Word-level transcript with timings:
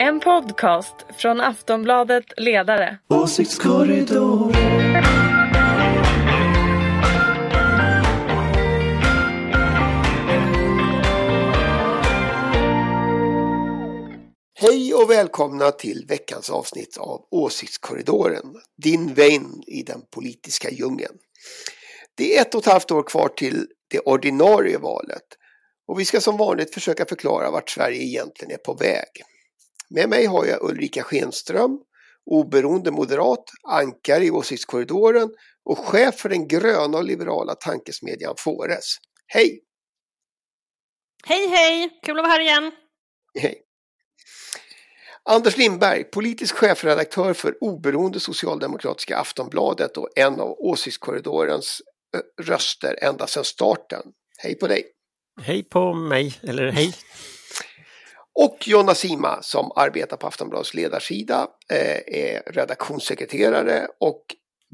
En 0.00 0.20
podcast 0.20 0.94
från 1.16 1.40
Aftonbladet 1.40 2.24
Ledare. 2.36 2.98
Åsiktskorridoren. 3.08 4.52
Hej 14.60 14.94
och 14.94 15.10
välkomna 15.10 15.70
till 15.70 16.04
veckans 16.08 16.50
avsnitt 16.50 16.96
av 16.96 17.26
Åsiktskorridoren, 17.30 18.54
din 18.82 19.14
vän 19.14 19.62
i 19.66 19.82
den 19.82 20.00
politiska 20.14 20.70
djungeln. 20.70 21.18
Det 22.16 22.36
är 22.36 22.42
ett 22.42 22.54
och 22.54 22.60
ett 22.60 22.72
halvt 22.72 22.90
år 22.90 23.02
kvar 23.02 23.28
till 23.28 23.66
det 23.90 23.98
ordinarie 24.00 24.78
valet 24.78 25.26
och 25.88 26.00
vi 26.00 26.04
ska 26.04 26.20
som 26.20 26.36
vanligt 26.36 26.74
försöka 26.74 27.06
förklara 27.06 27.50
vart 27.50 27.70
Sverige 27.70 28.02
egentligen 28.02 28.54
är 28.54 28.58
på 28.58 28.74
väg. 28.74 29.08
Med 29.90 30.08
mig 30.08 30.26
har 30.26 30.46
jag 30.46 30.62
Ulrika 30.62 31.02
Schenström, 31.02 31.78
oberoende 32.30 32.90
moderat, 32.90 33.44
ankare 33.68 34.24
i 34.24 34.30
Åsiktskorridoren 34.30 35.30
och 35.64 35.78
chef 35.78 36.14
för 36.14 36.28
den 36.28 36.48
gröna 36.48 36.98
och 36.98 37.04
liberala 37.04 37.54
tankesmedjan 37.54 38.34
Fores. 38.38 38.96
Hej! 39.26 39.60
Hej 41.26 41.48
hej! 41.48 42.00
Kul 42.02 42.18
att 42.18 42.22
vara 42.22 42.32
här 42.32 42.40
igen. 42.40 42.72
Hej! 43.40 43.62
Anders 45.30 45.56
Lindberg, 45.56 46.04
politisk 46.04 46.54
chefredaktör 46.54 47.34
för 47.34 47.56
oberoende 47.60 48.20
socialdemokratiska 48.20 49.18
Aftonbladet 49.18 49.96
och 49.96 50.08
en 50.16 50.40
av 50.40 50.50
Åsiktskorridorens 50.58 51.82
eh, 52.14 52.44
röster 52.44 52.98
ända 53.02 53.26
sedan 53.26 53.44
starten. 53.44 54.02
Hej 54.38 54.54
på 54.54 54.66
dig! 54.66 54.84
Hej 55.40 55.62
på 55.62 55.94
mig, 55.94 56.38
eller 56.42 56.70
hej! 56.70 56.94
Och 58.40 58.68
Jonna 58.68 58.94
Sima 58.94 59.42
som 59.42 59.72
arbetar 59.76 60.16
på 60.16 60.26
Aftonbladets 60.26 60.74
ledarsida, 60.74 61.48
eh, 61.72 62.20
är 62.20 62.42
redaktionssekreterare 62.52 63.88
och 64.00 64.24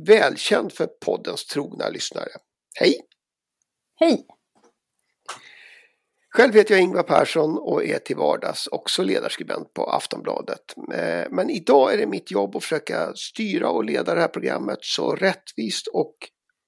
välkänd 0.07 0.73
för 0.73 0.87
poddens 0.87 1.47
trogna 1.47 1.89
lyssnare. 1.89 2.29
Hej! 2.81 3.01
Hej! 4.01 4.27
Själv 6.31 6.55
heter 6.55 6.75
jag 6.75 6.83
Ingvar 6.83 7.03
Persson 7.03 7.59
och 7.59 7.85
är 7.85 7.99
till 7.99 8.17
vardags 8.17 8.67
också 8.67 9.03
ledarskribent 9.03 9.75
på 9.75 9.85
Aftonbladet. 9.91 10.75
Eh, 10.95 11.27
Men 11.31 11.51
idag 11.51 11.93
är 11.95 11.99
det 11.99 12.07
mitt 12.07 12.31
jobb 12.31 12.57
att 12.57 12.63
försöka 12.63 13.13
styra 13.15 13.69
och 13.69 13.85
leda 13.85 14.15
det 14.15 14.21
här 14.21 14.29
programmet 14.29 14.79
så 14.81 15.15
rättvist 15.15 15.87
och 15.87 16.15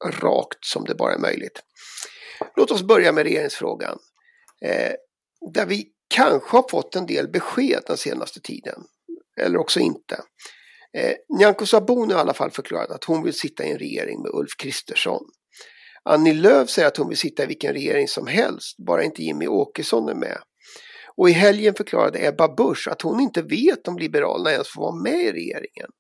rakt 0.05 0.65
som 0.65 0.85
det 0.85 0.95
bara 0.95 1.15
är 1.15 1.19
möjligt. 1.19 1.63
Låt 2.57 2.71
oss 2.71 2.83
börja 2.83 3.13
med 3.13 3.25
regeringsfrågan. 3.25 3.99
Eh, 4.65 4.93
Där 5.53 5.67
vi 5.67 5.93
kanske 6.09 6.57
har 6.57 6.69
fått 6.71 6.97
en 6.97 7.07
del 7.07 7.29
besked 7.29 7.83
den 7.87 7.97
senaste 7.97 8.41
tiden. 8.41 8.85
Eller 9.41 9.59
också 9.59 9.81
inte. 9.81 10.21
Eh, 10.97 11.15
Nyamko 11.39 11.67
Sabuni 11.67 12.13
har 12.13 12.21
i 12.21 12.23
alla 12.23 12.35
fall 12.35 12.51
förklarat 12.51 12.91
att 12.91 13.05
hon 13.05 13.23
vill 13.23 13.35
sitta 13.35 13.65
i 13.65 13.71
en 13.71 13.79
regering 13.79 14.23
med 14.23 14.31
Ulf 14.35 14.57
Kristersson. 14.59 15.25
Annie 16.05 16.35
Lööf 16.35 16.71
säger 16.71 16.89
att 16.89 16.97
hon 16.97 17.09
vill 17.09 17.19
sitta 17.19 17.43
i 17.43 17.47
vilken 17.47 17.73
regering 17.73 18.09
som 18.09 18.27
helst, 18.27 18.77
bara 18.87 19.05
inte 19.05 19.23
Jimmy 19.23 19.47
Åkesson 19.47 20.09
är 20.09 20.15
med. 20.15 20.39
Och 21.17 21.31
i 21.31 21.33
helgen 21.33 21.75
förklarade 21.75 22.27
Ebba 22.27 22.49
Busch 22.49 22.89
att 22.89 23.03
hon 23.03 23.21
inte 23.21 23.43
vet 23.43 23.89
om 23.89 23.99
Liberalerna 23.99 24.53
ens 24.53 24.69
får 24.69 24.83
vara 24.83 25.03
med 25.03 25.21
i 25.21 25.33
regeringen. 25.33 25.91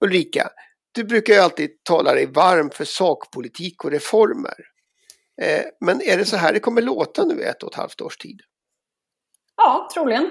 Ulrika, 0.00 0.50
du 0.92 1.04
brukar 1.04 1.34
ju 1.34 1.40
alltid 1.40 1.70
tala 1.82 2.14
dig 2.14 2.26
varm 2.26 2.70
för 2.70 2.84
sakpolitik 2.84 3.84
och 3.84 3.90
reformer. 3.90 4.56
Eh, 5.42 5.64
men 5.80 6.02
är 6.02 6.16
det 6.16 6.24
så 6.24 6.36
här 6.36 6.52
det 6.52 6.60
kommer 6.60 6.82
låta 6.82 7.24
nu 7.24 7.40
i 7.40 7.44
ett 7.44 7.62
och 7.62 7.72
ett 7.72 7.78
halvt 7.78 8.00
års 8.00 8.16
tid? 8.16 8.40
Ja, 9.62 9.88
troligen. 9.94 10.30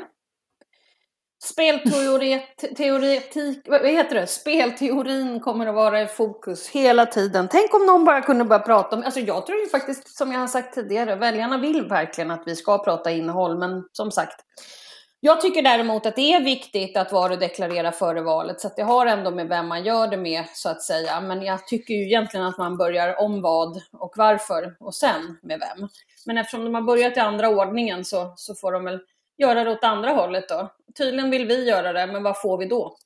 Spelteoretik, 1.44 3.68
vad 3.68 3.90
heter 3.90 4.16
det? 4.16 4.28
Spelteorin 4.28 5.40
kommer 5.40 5.68
att 5.68 5.76
vara 5.76 6.02
i 6.02 6.08
fokus 6.08 6.70
hela 6.70 7.06
tiden. 7.06 7.48
Tänk 7.52 7.74
om 7.74 7.86
någon 7.86 8.06
bara 8.06 8.22
kunde 8.22 8.46
börja 8.46 8.60
prata 8.60 8.96
om, 8.96 9.04
alltså 9.04 9.20
jag 9.20 9.46
tror 9.46 9.60
ju 9.60 9.70
faktiskt 9.70 10.18
som 10.18 10.32
jag 10.32 10.40
har 10.40 10.48
sagt 10.48 10.74
tidigare, 10.74 11.16
väljarna 11.16 11.58
vill 11.58 11.88
verkligen 11.88 12.32
att 12.32 12.44
vi 12.46 12.56
ska 12.56 12.84
prata 12.84 13.12
innehåll, 13.12 13.58
men 13.58 13.84
som 13.92 14.12
sagt. 14.12 14.42
Jag 15.20 15.42
tycker 15.42 15.62
däremot 15.62 16.06
att 16.06 16.16
det 16.16 16.34
är 16.34 16.44
viktigt 16.44 16.98
att 16.98 17.12
varudeklarera 17.12 17.92
före 17.92 18.22
valet, 18.22 18.62
så 18.62 18.68
att 18.68 18.76
det 18.76 18.84
har 18.84 19.06
ändå 19.06 19.32
med 19.32 19.48
vem 19.48 19.68
man 19.68 19.84
gör 19.84 20.08
det 20.08 20.18
med, 20.18 20.46
så 20.54 20.70
att 20.70 20.82
säga. 20.82 21.22
Men 21.22 21.42
jag 21.42 21.68
tycker 21.68 21.94
ju 21.94 22.06
egentligen 22.06 22.46
att 22.46 22.58
man 22.58 22.78
börjar 22.78 23.22
om 23.22 23.42
vad 23.42 23.82
och 23.92 24.14
varför 24.18 24.76
och 24.80 24.96
sen 24.96 25.38
med 25.44 25.60
vem. 25.60 25.88
Men 26.26 26.38
eftersom 26.38 26.64
de 26.64 26.76
har 26.76 26.82
börjat 26.82 27.18
i 27.18 27.20
andra 27.20 27.50
ordningen 27.50 28.06
så, 28.06 28.34
så 28.36 28.56
får 28.56 28.72
de 28.72 28.84
väl 28.84 29.00
göra 29.40 29.64
det 29.64 29.72
åt 29.72 29.84
andra 29.84 30.12
hållet 30.12 30.50
då. 30.50 30.74
Tydligen 30.98 31.32
vill 31.32 31.48
vi 31.48 31.70
göra 31.70 31.94
det, 31.94 32.08
men 32.08 32.24
vad 32.24 32.42
får 32.42 32.58
vi 32.58 32.66
då? 32.66 32.98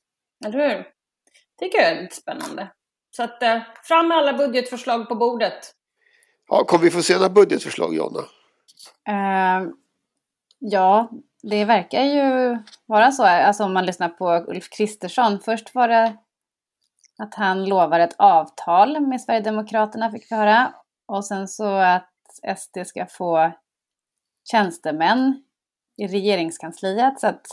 Eller 0.44 0.68
hur? 0.68 0.94
tycker 1.58 1.78
jag 1.78 1.90
är 1.90 2.02
lite 2.02 2.16
spännande. 2.16 2.68
Så 3.10 3.22
att 3.22 3.42
eh, 3.42 3.62
fram 3.82 4.08
med 4.08 4.18
alla 4.18 4.32
budgetförslag 4.32 5.08
på 5.08 5.14
bordet. 5.14 5.74
Ja, 6.48 6.64
kommer 6.64 6.84
vi 6.84 6.90
få 6.90 7.02
se 7.02 7.14
några 7.14 7.28
budgetförslag, 7.28 7.94
Jonna? 7.94 8.20
Eh, 9.08 9.68
ja, 10.58 11.10
det 11.42 11.64
verkar 11.64 12.02
ju 12.02 12.58
vara 12.86 13.12
så. 13.12 13.24
Alltså 13.24 13.64
om 13.64 13.74
man 13.74 13.86
lyssnar 13.86 14.08
på 14.08 14.44
Ulf 14.48 14.68
Kristersson. 14.70 15.40
Först 15.40 15.74
var 15.74 15.88
det 15.88 16.16
att 17.18 17.34
han 17.34 17.64
lovar 17.64 18.00
ett 18.00 18.14
avtal 18.18 19.00
med 19.00 19.20
Sverigedemokraterna, 19.20 20.10
fick 20.10 20.32
vi 20.32 20.36
höra. 20.36 20.74
Och 21.06 21.24
sen 21.24 21.48
så 21.48 21.66
att 21.66 22.10
SD 22.58 22.78
ska 22.86 23.06
få 23.06 23.52
tjänstemän 24.50 25.42
i 25.96 26.06
regeringskansliet. 26.06 27.20
Så 27.20 27.26
att 27.26 27.46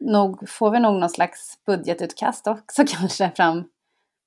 nog 0.00 0.48
får 0.48 0.70
vi 0.70 0.80
nog 0.80 1.00
någon 1.00 1.10
slags 1.10 1.58
budgetutkast 1.66 2.46
också 2.46 2.84
kanske 2.88 3.30
fram 3.36 3.64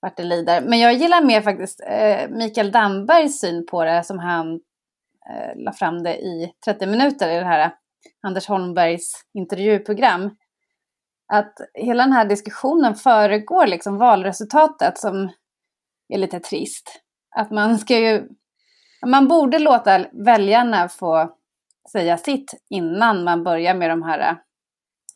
vart 0.01 0.17
det 0.17 0.23
lider. 0.23 0.61
Men 0.61 0.79
jag 0.79 0.93
gillar 0.93 1.23
mer 1.23 1.41
faktiskt 1.41 1.81
eh, 1.87 2.29
Mikael 2.29 2.71
Dambergs 2.71 3.39
syn 3.39 3.65
på 3.65 3.83
det 3.83 4.03
som 4.03 4.19
han 4.19 4.53
eh, 5.29 5.55
la 5.55 5.73
fram 5.73 6.03
det 6.03 6.17
i 6.17 6.53
30 6.65 6.85
minuter 6.85 7.29
i 7.29 7.39
det 7.39 7.45
här 7.45 7.71
Anders 8.21 8.47
Holmbergs 8.47 9.25
intervjuprogram. 9.33 10.35
Att 11.33 11.53
hela 11.73 12.03
den 12.03 12.13
här 12.13 12.25
diskussionen 12.25 12.95
föregår 12.95 13.67
liksom 13.67 13.97
valresultatet 13.97 14.97
som 14.97 15.29
är 16.09 16.17
lite 16.17 16.39
trist. 16.39 17.01
Att 17.35 17.51
man 17.51 17.79
ska 17.79 17.99
ju, 17.99 18.29
man 19.05 19.27
borde 19.27 19.59
låta 19.59 20.05
väljarna 20.11 20.89
få 20.89 21.35
säga 21.91 22.17
sitt 22.17 22.53
innan 22.69 23.23
man 23.23 23.43
börjar 23.43 23.73
med 23.73 23.89
de 23.89 24.03
här 24.03 24.37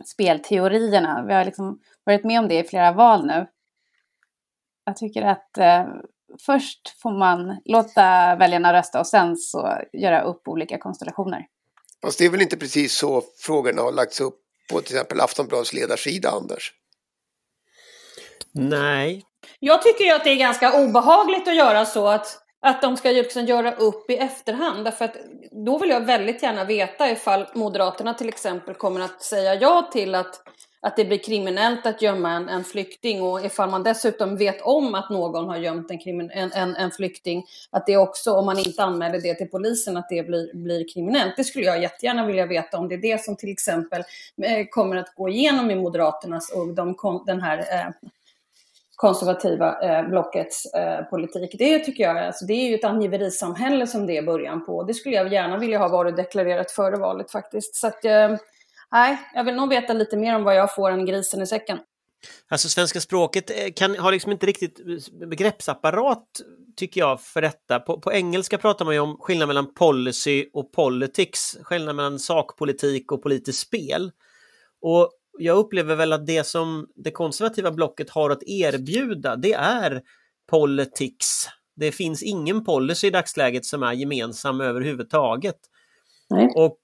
spelteorierna. 0.06 1.26
Vi 1.28 1.34
har 1.34 1.46
liksom 1.46 1.80
varit 2.04 2.24
med 2.24 2.40
om 2.40 2.48
det 2.48 2.60
i 2.60 2.64
flera 2.64 2.92
val 2.92 3.26
nu. 3.26 3.48
Jag 4.84 4.98
tycker 4.98 5.22
att 5.22 5.58
eh, 5.58 5.86
först 6.46 7.02
får 7.02 7.12
man 7.12 7.62
låta 7.66 8.36
väljarna 8.36 8.74
rösta 8.74 9.00
och 9.00 9.08
sen 9.08 9.38
så 9.38 9.82
göra 9.94 10.22
upp 10.22 10.48
olika 10.48 10.78
konstellationer. 10.78 11.48
Fast 12.02 12.20
det 12.20 12.26
är 12.26 12.30
väl 12.30 12.42
inte 12.42 12.58
precis 12.58 12.98
så 12.98 13.24
frågorna 13.38 13.82
har 13.82 13.92
lagts 13.92 14.22
upp 14.22 14.40
på 14.72 14.82
till 14.82 14.96
exempel 14.96 15.20
Aftonbladets 15.20 15.74
ledarsida, 15.74 16.30
Anders? 16.30 16.74
Nej. 18.52 19.26
Jag 19.60 19.82
tycker 19.82 20.04
ju 20.04 20.12
att 20.12 20.24
det 20.24 20.30
är 20.30 20.36
ganska 20.36 20.74
obehagligt 20.74 21.48
att 21.48 21.56
göra 21.56 21.86
så 21.86 22.08
att, 22.08 22.38
att 22.62 22.82
de 22.82 22.98
ska 22.98 23.10
liksom 23.10 23.46
göra 23.46 23.72
upp 23.72 24.10
i 24.10 24.18
efterhand. 24.18 24.86
Därför 24.86 25.06
att 25.06 25.18
då 25.52 25.78
vill 25.78 25.90
jag 25.90 26.06
väldigt 26.06 26.44
gärna 26.44 26.64
veta 26.64 27.12
ifall 27.12 27.46
Moderaterna 27.54 28.14
till 28.14 28.30
exempel 28.30 28.76
kommer 28.76 29.02
att 29.02 29.24
säga 29.24 29.56
ja 29.56 29.90
till 29.92 30.16
att, 30.16 30.42
att 30.82 30.96
det 30.96 31.06
blir 31.06 31.18
kriminellt 31.18 31.86
att 31.86 32.02
gömma 32.02 32.32
en, 32.32 32.50
en 32.50 32.64
flykting 32.64 33.22
och 33.22 33.46
ifall 33.46 33.70
man 33.70 33.84
dessutom 33.84 34.38
vet 34.38 34.62
om 34.62 34.96
att 34.96 35.10
någon 35.10 35.50
har 35.50 35.58
gömt 35.58 35.92
en, 35.92 36.00
krimin, 36.00 36.32
en, 36.34 36.52
en, 36.52 36.76
en 36.76 36.92
flykting, 36.92 37.46
att 37.70 37.86
det 37.86 37.98
också, 37.98 38.32
om 38.32 38.46
man 38.46 38.60
inte 38.60 38.84
anmäler 38.84 39.22
det 39.22 39.34
till 39.36 39.50
polisen, 39.50 39.98
att 39.98 40.10
det 40.10 40.24
blir, 40.24 40.54
blir 40.54 40.94
kriminellt. 40.94 41.34
Det 41.38 41.44
skulle 41.44 41.66
jag 41.66 41.82
jättegärna 41.82 42.26
vilja 42.26 42.46
veta 42.46 42.78
om 42.78 42.88
det 42.88 42.96
är 42.96 43.02
det 43.02 43.24
som 43.24 43.36
till 43.36 43.52
exempel 43.52 44.04
eh, 44.44 44.66
kommer 44.70 44.96
att 44.96 45.16
gå 45.16 45.30
igenom 45.30 45.72
i 45.72 45.76
Moderaternas 45.76 46.52
och 46.52 46.68
de, 46.68 46.96
den 47.26 47.42
här 47.42 47.58
eh, 47.58 48.10
konservativa 49.00 49.82
eh, 49.82 50.10
blockets 50.10 50.66
eh, 50.66 51.04
politik. 51.04 51.56
Det 51.58 51.80
tycker 51.80 52.04
jag, 52.04 52.18
alltså, 52.18 52.46
det 52.46 52.54
är 52.54 52.70
ju 52.70 52.76
ett 52.76 52.84
angiverisamhälle 52.84 53.88
som 53.88 54.06
det 54.08 54.18
är 54.18 54.24
början 54.24 54.66
på. 54.66 54.84
Det 54.84 54.94
skulle 54.94 55.16
jag 55.16 55.34
gärna 55.34 55.58
vilja 55.58 55.80
ha 55.80 55.88
varit 55.88 56.16
deklarerat 56.16 56.72
före 56.72 56.98
valet 56.98 57.32
faktiskt. 57.32 57.76
Så 57.76 57.88
att, 57.88 58.06
eh, 58.06 58.36
nej, 58.92 59.18
jag 59.34 59.44
vill 59.44 59.56
nog 59.56 59.70
veta 59.70 59.94
lite 59.94 60.18
mer 60.18 60.36
om 60.36 60.44
vad 60.44 60.56
jag 60.56 60.76
får 60.76 60.92
än 60.92 61.06
grisen 61.06 61.42
i 61.42 61.48
säcken. 61.48 61.80
Alltså 62.50 62.70
svenska 62.70 63.00
språket 63.00 63.50
eh, 63.50 63.74
kan, 63.76 63.96
har 63.96 64.12
liksom 64.12 64.32
inte 64.32 64.46
riktigt 64.46 64.80
begreppsapparat 65.30 66.26
tycker 66.76 67.02
jag 67.02 67.22
för 67.22 67.42
detta. 67.42 67.80
På, 67.80 68.00
på 68.02 68.14
engelska 68.14 68.58
pratar 68.58 68.86
man 68.86 68.94
ju 68.94 69.00
om 69.00 69.18
skillnad 69.18 69.48
mellan 69.48 69.74
policy 69.74 70.46
och 70.54 70.72
politics, 70.72 71.58
skillnad 71.62 71.96
mellan 71.96 72.20
sakpolitik 72.20 73.12
och 73.12 73.24
politiskt 73.24 73.60
spel. 73.60 74.12
Och 74.82 75.12
jag 75.38 75.58
upplever 75.58 75.96
väl 75.96 76.14
att 76.14 76.26
det 76.28 76.44
som 76.44 76.88
det 76.96 77.12
konservativa 77.12 77.72
blocket 77.72 78.10
har 78.10 78.30
att 78.30 78.44
erbjuda, 78.44 79.36
det 79.36 79.54
är 79.54 80.02
politics. 80.52 81.48
Det 81.76 81.92
finns 81.92 82.24
ingen 82.24 82.64
policy 82.66 83.08
i 83.08 83.10
dagsläget 83.10 83.66
som 83.66 83.84
är 83.84 83.94
gemensam 83.94 84.62
överhuvudtaget. 84.62 85.56
Nej. 86.30 86.50
Och 86.56 86.78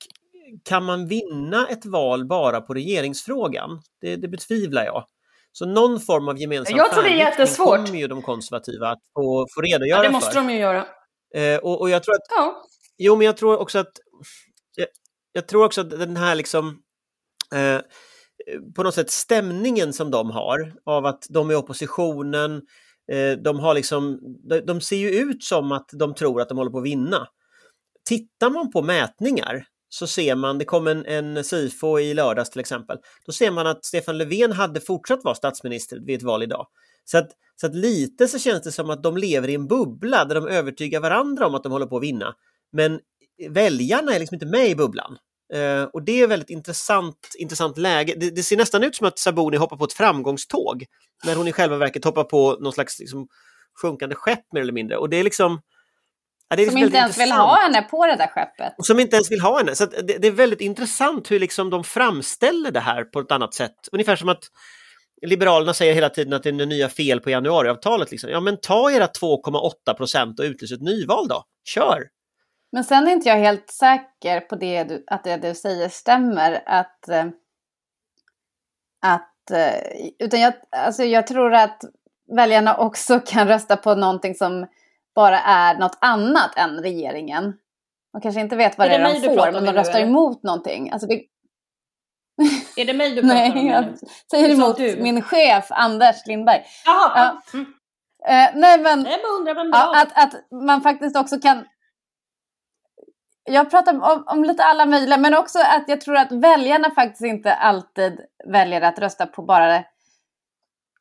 kan 0.64 0.84
man 0.86 1.08
vinna 1.08 1.68
ett 1.68 1.86
val 1.86 2.26
bara 2.26 2.62
på 2.62 2.74
regeringsfrågan? 2.74 3.82
Det, 4.02 4.16
det 4.16 4.28
betvivlar 4.28 4.86
jag. 4.86 5.06
Så 5.52 5.66
någon 5.66 6.00
form 6.00 6.28
av 6.28 6.38
gemensam 6.40 6.78
Jag 6.78 6.92
tror 6.92 7.04
det 7.04 7.10
är 7.10 7.18
jättesvårt. 7.18 7.86
kommer 7.86 8.00
ju 8.00 8.08
de 8.08 8.22
konservativa 8.22 8.88
att 8.90 9.02
få, 9.14 9.48
få 9.56 9.62
redogöra 9.62 9.98
Ja, 9.98 10.04
det 10.04 10.10
måste 10.12 10.32
för. 10.32 10.40
de 10.40 10.50
ju 10.50 10.60
göra. 10.60 10.86
Eh, 11.36 11.58
och, 11.58 11.82
och 11.82 11.90
jag 11.90 12.04
tror 12.04 12.16
att 12.16 12.22
Ja. 12.30 12.64
Jo, 12.98 13.16
men 13.16 13.26
jag 13.26 13.38
tror 13.38 13.58
också 13.58 13.80
att 13.80 13.92
jag, 14.76 14.88
jag 15.32 15.48
tror 15.48 15.66
också 15.66 15.82
att 15.82 15.90
den 15.90 16.18
här 16.18 16.36
liksom 16.36 16.78
eh, 17.54 17.80
på 18.76 18.84
något 18.84 18.96
sätt 18.96 19.12
stämningen 19.12 19.94
som 19.94 20.12
de 20.12 20.32
har 20.32 20.74
av 20.86 21.06
att 21.06 21.26
de 21.30 21.50
är 21.50 21.56
oppositionen, 21.56 22.62
eh, 23.12 23.32
de 23.44 23.60
har 23.60 23.74
liksom, 23.74 24.20
de, 24.50 24.60
de 24.60 24.82
ser 24.82 24.98
ju 24.98 25.10
ut 25.10 25.44
som 25.44 25.72
att 25.72 25.90
de 25.94 26.14
tror 26.16 26.42
att 26.42 26.50
de 26.50 26.58
håller 26.58 26.72
på 26.72 26.78
att 26.78 26.86
vinna. 26.86 27.28
Tittar 28.06 28.50
man 28.50 28.72
på 28.72 28.82
mätningar 28.82 29.68
så 29.90 30.08
ser 30.08 30.36
man, 30.36 30.58
det 30.58 30.66
kom 30.66 30.88
en, 30.88 31.06
en 31.06 31.44
SIFO 31.44 32.00
i 32.00 32.14
lördags 32.14 32.50
till 32.50 32.60
exempel, 32.60 32.98
då 33.26 33.32
ser 33.32 33.52
man 33.52 33.68
att 33.68 33.86
Stefan 33.86 34.18
Löfven 34.18 34.52
hade 34.52 34.82
fortsatt 34.82 35.24
vara 35.24 35.36
statsminister 35.36 36.00
vid 36.06 36.18
ett 36.18 36.24
val 36.24 36.44
idag. 36.44 36.68
Så 37.06 37.18
att, 37.18 37.32
så 37.62 37.68
att 37.68 37.76
lite 37.76 38.28
så 38.28 38.40
känns 38.40 38.64
det 38.64 38.72
som 38.72 38.90
att 38.90 39.04
de 39.04 39.18
lever 39.18 39.48
i 39.48 39.56
en 39.56 39.68
bubbla 39.68 40.26
där 40.26 40.36
de 40.36 40.48
övertygar 40.48 41.00
varandra 41.00 41.48
om 41.48 41.56
att 41.56 41.64
de 41.64 41.72
håller 41.72 41.86
på 41.86 41.98
att 41.98 42.04
vinna. 42.04 42.36
Men 42.72 43.00
väljarna 43.50 44.16
är 44.16 44.20
liksom 44.20 44.36
inte 44.36 44.46
med 44.46 44.70
i 44.70 44.76
bubblan. 44.76 45.18
Eh, 45.54 45.84
och 45.84 46.04
det 46.04 46.22
är 46.22 46.28
väldigt 46.28 46.50
intressant, 46.50 47.36
intressant 47.38 47.78
läge. 47.78 48.14
Det, 48.18 48.30
det 48.30 48.44
ser 48.44 48.58
nästan 48.58 48.84
ut 48.84 48.96
som 48.96 49.08
att 49.08 49.20
Sabuni 49.20 49.58
hoppar 49.58 49.78
på 49.78 49.86
ett 49.86 49.94
framgångståg 49.94 50.86
när 51.26 51.36
hon 51.36 51.48
i 51.48 51.52
själva 51.52 51.78
verket 51.78 52.04
hoppar 52.06 52.24
på 52.24 52.58
någon 52.60 52.74
slags 52.74 53.00
liksom, 53.00 53.28
sjunkande 53.82 54.16
skepp 54.16 54.54
mer 54.54 54.62
eller 54.62 54.74
mindre. 54.74 54.98
Och 54.98 55.10
det 55.10 55.18
är 55.18 55.24
liksom... 55.24 55.62
Ja, 56.50 56.56
det 56.56 56.64
är 56.64 56.66
Som 56.66 56.76
liksom 56.76 56.86
inte 56.86 56.98
ens 56.98 57.18
vill 57.18 57.22
intressant. 57.22 57.50
ha 57.50 57.62
henne 57.62 57.82
på 57.82 58.06
det 58.06 58.16
där 58.16 58.28
skeppet. 58.28 58.74
Som 58.86 59.00
inte 59.00 59.16
ens 59.16 59.32
vill 59.32 59.42
ha 59.42 59.58
henne. 59.58 59.76
Så 59.76 59.86
det, 59.86 60.18
det 60.18 60.28
är 60.28 60.32
väldigt 60.32 60.62
intressant 60.62 61.32
hur 61.32 61.40
liksom 61.40 61.70
de 61.70 61.84
framställer 61.84 62.72
det 62.72 62.80
här 62.80 63.04
på 63.04 63.20
ett 63.20 63.32
annat 63.32 63.54
sätt. 63.54 63.76
Ungefär 63.92 64.16
som 64.16 64.30
att 64.30 64.44
Liberalerna 65.22 65.74
säger 65.74 65.94
hela 65.94 66.10
tiden 66.10 66.34
att 66.34 66.44
det 66.44 66.50
är 66.50 66.66
nya 66.66 66.90
fel 66.90 67.20
på 67.20 67.30
januariavtalet. 67.30 68.12
Liksom. 68.12 68.30
Ja, 68.30 68.40
men 68.40 68.58
ta 68.62 68.92
era 68.92 69.06
2,8 69.06 69.94
procent 69.94 70.40
och 70.40 70.44
utlys 70.44 70.72
ett 70.72 70.82
nyval 70.82 71.28
då. 71.28 71.44
Kör! 71.64 72.04
Men 72.76 72.84
sen 72.84 73.08
är 73.08 73.12
inte 73.12 73.30
jag 73.30 73.36
helt 73.38 73.70
säker 73.70 74.40
på 74.40 74.56
det 74.56 74.84
du, 74.84 75.04
att 75.08 75.24
det 75.24 75.38
du 75.38 75.56
säger 75.56 75.90
stämmer. 75.90 76.64
Att, 76.66 77.10
eh, 77.10 77.26
att, 79.02 79.52
eh, 79.52 80.08
utan 80.20 80.40
jag, 80.40 80.54
alltså 80.72 81.04
jag 81.04 81.28
tror 81.28 81.54
att 81.54 81.82
väljarna 82.36 82.78
också 82.78 83.20
kan 83.26 83.48
rösta 83.48 83.78
på 83.78 83.96
någonting 83.96 84.36
som 84.36 84.68
bara 85.16 85.40
är 85.40 85.78
något 85.78 85.98
annat 86.02 86.58
än 86.58 86.82
regeringen. 86.82 87.54
De 88.14 88.22
kanske 88.22 88.42
inte 88.42 88.56
vet 88.56 88.78
vad 88.78 88.88
Är 88.88 88.92
det 88.92 89.04
det 89.04 89.10
är 89.10 89.22
de 89.30 89.36
får, 89.36 89.52
men 89.52 89.66
de 89.66 89.72
nu, 89.72 89.78
röstar 89.78 90.00
eller? 90.00 90.08
emot 90.08 90.44
någonting. 90.44 90.92
Alltså 90.92 91.08
det, 91.08 91.24
Är 92.82 92.86
det 92.86 92.94
mig 92.94 93.16
du 93.16 93.22
pratar 93.22 93.36
nej, 93.36 93.52
om 93.52 93.68
jag 93.68 93.86
nu? 93.86 93.96
säger 94.32 94.50
emot 94.50 94.78
du. 94.78 94.98
min 95.02 95.22
chef 95.22 95.66
Anders 95.70 96.26
Lindberg. 96.26 96.64
Jaha, 96.86 97.12
Ja. 97.16 97.42
mm. 97.54 97.66
Eh, 98.28 98.60
nej, 98.60 98.80
men 98.80 99.06
jag 99.06 99.22
bara 99.22 99.32
undrar 99.40 99.56
vem 99.56 99.70
Ja, 99.74 100.02
att, 100.02 100.24
att 100.24 100.34
man 100.52 100.82
faktiskt 100.82 101.18
också 101.18 101.40
kan... 101.40 101.66
Jag 103.48 103.72
pratar 103.72 103.94
om, 103.94 104.24
om 104.28 104.44
lite 104.44 104.64
alla 104.64 104.86
möjliga, 104.86 105.18
men 105.18 105.34
också 105.34 105.60
att 105.60 105.84
jag 105.88 106.02
tror 106.02 106.16
att 106.16 106.32
väljarna 106.32 106.92
faktiskt 106.92 107.22
inte 107.22 107.54
alltid 107.54 108.20
väljer 108.46 108.82
att 108.82 109.00
rösta 109.00 109.26
på 109.26 109.42
bara 109.42 109.68
det, 109.68 109.86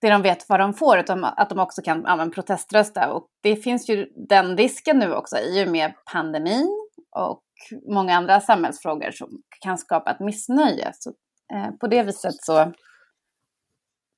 det 0.00 0.10
de 0.10 0.22
vet 0.22 0.48
vad 0.48 0.60
de 0.60 0.74
får, 0.74 0.98
utan 0.98 1.24
att 1.24 1.48
de 1.48 1.58
också 1.58 1.82
kan 1.82 2.02
ja, 2.06 2.16
men 2.16 2.30
proteströsta. 2.30 3.12
Och 3.12 3.26
det 3.42 3.56
finns 3.56 3.88
ju 3.88 4.06
den 4.28 4.56
risken 4.56 4.98
nu 4.98 5.14
också 5.14 5.38
i 5.38 5.64
och 5.64 5.68
med 5.68 5.92
pandemin 6.12 6.88
och 7.16 7.42
många 7.88 8.16
andra 8.16 8.40
samhällsfrågor 8.40 9.10
som 9.10 9.28
kan 9.60 9.78
skapa 9.78 10.10
ett 10.10 10.20
missnöje. 10.20 10.92
Så, 10.94 11.12
eh, 11.54 11.70
på 11.70 11.86
det 11.86 12.02
viset 12.02 12.34
så 12.34 12.72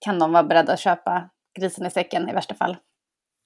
kan 0.04 0.18
de 0.18 0.32
vara 0.32 0.44
beredda 0.44 0.72
att 0.72 0.80
köpa 0.80 1.30
grisen 1.58 1.86
i 1.86 1.90
säcken 1.90 2.28
i 2.28 2.32
värsta 2.32 2.54
fall. 2.54 2.76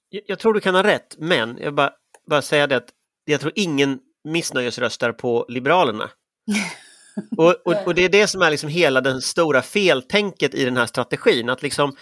Jag, 0.09 0.23
jag 0.25 0.39
tror 0.39 0.53
du 0.53 0.59
kan 0.59 0.75
ha 0.75 0.83
rätt, 0.83 1.15
men 1.17 1.57
jag 1.57 1.75
bara, 1.75 1.93
bara 2.29 2.41
säga 2.41 2.67
det 2.67 2.77
att 2.77 2.89
jag 3.25 3.41
tror 3.41 3.53
ingen 3.55 3.99
missnöjesröstar 4.23 5.11
på 5.11 5.45
Liberalerna. 5.49 6.09
Och, 7.37 7.55
och, 7.65 7.87
och 7.87 7.95
det 7.95 8.05
är 8.05 8.09
det 8.09 8.27
som 8.27 8.41
är 8.41 8.51
liksom 8.51 8.69
hela 8.69 9.01
den 9.01 9.21
stora 9.21 9.61
feltänket 9.61 10.55
i 10.55 10.65
den 10.65 10.77
här 10.77 10.85
strategin, 10.85 11.49
att 11.49 11.61
liksom 11.61 11.95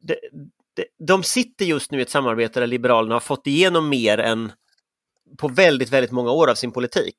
de, 0.00 0.14
de, 0.76 0.84
de 1.06 1.22
sitter 1.22 1.64
just 1.64 1.90
nu 1.90 1.98
i 1.98 2.02
ett 2.02 2.10
samarbete 2.10 2.60
där 2.60 2.66
Liberalerna 2.66 3.14
har 3.14 3.20
fått 3.20 3.46
igenom 3.46 3.88
mer 3.88 4.18
än 4.18 4.52
på 5.38 5.48
väldigt, 5.48 5.90
väldigt 5.90 6.10
många 6.10 6.30
år 6.30 6.50
av 6.50 6.54
sin 6.54 6.72
politik. 6.72 7.16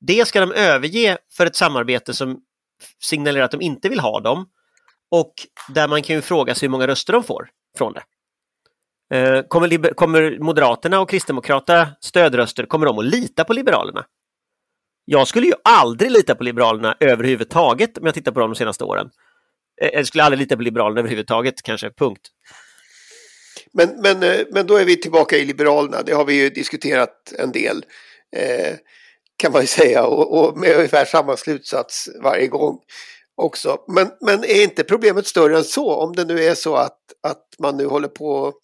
Det 0.00 0.28
ska 0.28 0.40
de 0.40 0.52
överge 0.52 1.18
för 1.32 1.46
ett 1.46 1.56
samarbete 1.56 2.14
som 2.14 2.40
signalerar 3.02 3.44
att 3.44 3.50
de 3.50 3.60
inte 3.60 3.88
vill 3.88 4.00
ha 4.00 4.20
dem 4.20 4.46
och 5.10 5.34
där 5.68 5.88
man 5.88 6.02
kan 6.02 6.16
ju 6.16 6.22
fråga 6.22 6.54
sig 6.54 6.66
hur 6.66 6.70
många 6.70 6.86
röster 6.86 7.12
de 7.12 7.24
får 7.24 7.48
från 7.78 7.92
det. 7.92 8.02
Eh, 9.12 9.42
kommer, 9.48 9.94
kommer 9.94 10.38
Moderaterna 10.38 11.00
och 11.00 11.10
Kristdemokraterna 11.10 11.96
stödröster, 12.00 12.66
kommer 12.66 12.86
de 12.86 12.98
att 12.98 13.04
lita 13.04 13.44
på 13.44 13.52
Liberalerna? 13.52 14.04
Jag 15.04 15.28
skulle 15.28 15.46
ju 15.46 15.54
aldrig 15.64 16.10
lita 16.10 16.34
på 16.34 16.44
Liberalerna 16.44 16.96
överhuvudtaget 17.00 17.98
om 17.98 18.06
jag 18.06 18.14
tittar 18.14 18.32
på 18.32 18.40
dem 18.40 18.50
de 18.50 18.56
senaste 18.56 18.84
åren. 18.84 19.10
Eh, 19.82 19.88
jag 19.92 20.06
skulle 20.06 20.24
aldrig 20.24 20.38
lita 20.38 20.56
på 20.56 20.62
Liberalerna 20.62 21.00
överhuvudtaget, 21.00 21.62
kanske, 21.62 21.90
punkt. 21.90 22.28
Men, 23.72 24.00
men, 24.02 24.22
eh, 24.22 24.40
men 24.50 24.66
då 24.66 24.76
är 24.76 24.84
vi 24.84 24.96
tillbaka 24.96 25.36
i 25.36 25.44
Liberalerna. 25.44 26.02
Det 26.02 26.12
har 26.12 26.24
vi 26.24 26.34
ju 26.34 26.50
diskuterat 26.50 27.32
en 27.38 27.52
del. 27.52 27.84
Eh, 28.36 28.74
kan 29.36 29.52
man 29.52 29.60
ju 29.60 29.66
säga. 29.66 30.04
Och, 30.06 30.38
och 30.38 30.58
med 30.58 30.76
ungefär 30.76 31.04
samma 31.04 31.36
slutsats 31.36 32.08
varje 32.22 32.46
gång 32.46 32.78
också. 33.36 33.84
Men, 33.88 34.10
men 34.20 34.44
är 34.44 34.62
inte 34.62 34.84
problemet 34.84 35.26
större 35.26 35.56
än 35.56 35.64
så? 35.64 35.94
Om 35.94 36.16
det 36.16 36.24
nu 36.24 36.44
är 36.44 36.54
så 36.54 36.76
att, 36.76 36.98
att 37.22 37.46
man 37.58 37.76
nu 37.76 37.86
håller 37.86 38.08
på 38.08 38.26
och 38.26 38.54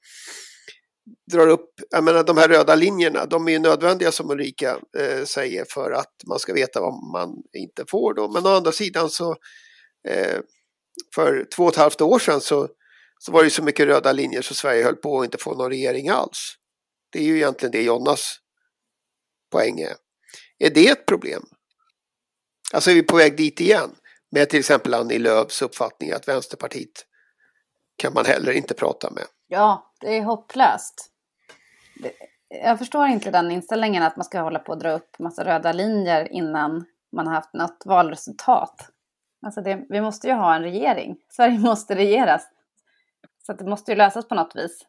drar 1.32 1.46
upp, 1.46 1.70
jag 1.90 2.04
menar 2.04 2.24
de 2.24 2.36
här 2.36 2.48
röda 2.48 2.74
linjerna, 2.74 3.26
de 3.26 3.48
är 3.48 3.52
ju 3.52 3.58
nödvändiga 3.58 4.12
som 4.12 4.30
Ulrika 4.30 4.78
eh, 4.98 5.24
säger 5.24 5.64
för 5.68 5.90
att 5.90 6.14
man 6.26 6.38
ska 6.38 6.52
veta 6.52 6.80
vad 6.80 7.12
man 7.12 7.42
inte 7.52 7.84
får 7.88 8.14
då. 8.14 8.28
Men 8.28 8.46
å 8.46 8.48
andra 8.48 8.72
sidan 8.72 9.10
så 9.10 9.36
eh, 10.08 10.38
för 11.14 11.46
två 11.56 11.64
och 11.64 11.72
ett 11.72 11.76
halvt 11.76 12.00
år 12.00 12.18
sedan 12.18 12.40
så, 12.40 12.68
så 13.18 13.32
var 13.32 13.40
det 13.40 13.46
ju 13.46 13.50
så 13.50 13.62
mycket 13.62 13.86
röda 13.86 14.12
linjer 14.12 14.42
så 14.42 14.54
Sverige 14.54 14.84
höll 14.84 14.96
på 14.96 15.20
att 15.20 15.24
inte 15.24 15.38
få 15.38 15.54
någon 15.54 15.70
regering 15.70 16.08
alls. 16.08 16.54
Det 17.12 17.18
är 17.18 17.24
ju 17.24 17.36
egentligen 17.36 17.72
det 17.72 17.82
Jonas 17.82 18.36
poäng 19.52 19.80
är. 19.80 19.94
Är 20.58 20.70
det 20.70 20.88
ett 20.88 21.06
problem? 21.06 21.42
Alltså 22.72 22.90
är 22.90 22.94
vi 22.94 23.02
på 23.02 23.16
väg 23.16 23.36
dit 23.36 23.60
igen? 23.60 23.90
Med 24.30 24.50
till 24.50 24.58
exempel 24.58 24.94
Annie 24.94 25.18
Lööfs 25.18 25.62
uppfattning 25.62 26.12
att 26.12 26.28
Vänsterpartiet 26.28 27.06
kan 27.96 28.12
man 28.12 28.24
heller 28.24 28.52
inte 28.52 28.74
prata 28.74 29.10
med. 29.10 29.24
Ja, 29.46 29.92
det 30.00 30.16
är 30.16 30.22
hopplöst. 30.22 31.10
Det, 32.02 32.12
jag 32.48 32.78
förstår 32.78 33.06
inte 33.06 33.30
den 33.30 33.50
inställningen 33.50 34.02
att 34.02 34.16
man 34.16 34.24
ska 34.24 34.40
hålla 34.40 34.58
på 34.58 34.72
och 34.72 34.78
dra 34.78 34.92
upp 34.92 35.18
massa 35.18 35.44
röda 35.44 35.72
linjer 35.72 36.32
innan 36.32 36.84
man 37.12 37.26
har 37.26 37.34
haft 37.34 37.54
något 37.54 37.82
valresultat. 37.84 38.90
Alltså 39.42 39.60
det, 39.60 39.86
vi 39.88 40.00
måste 40.00 40.26
ju 40.26 40.32
ha 40.32 40.54
en 40.54 40.62
regering. 40.62 41.16
Sverige 41.28 41.58
måste 41.58 41.94
regeras. 41.94 42.48
Så 43.46 43.52
det 43.52 43.64
måste 43.64 43.92
ju 43.92 43.96
lösas 43.96 44.28
på 44.28 44.34
något 44.34 44.56
vis. 44.56 44.86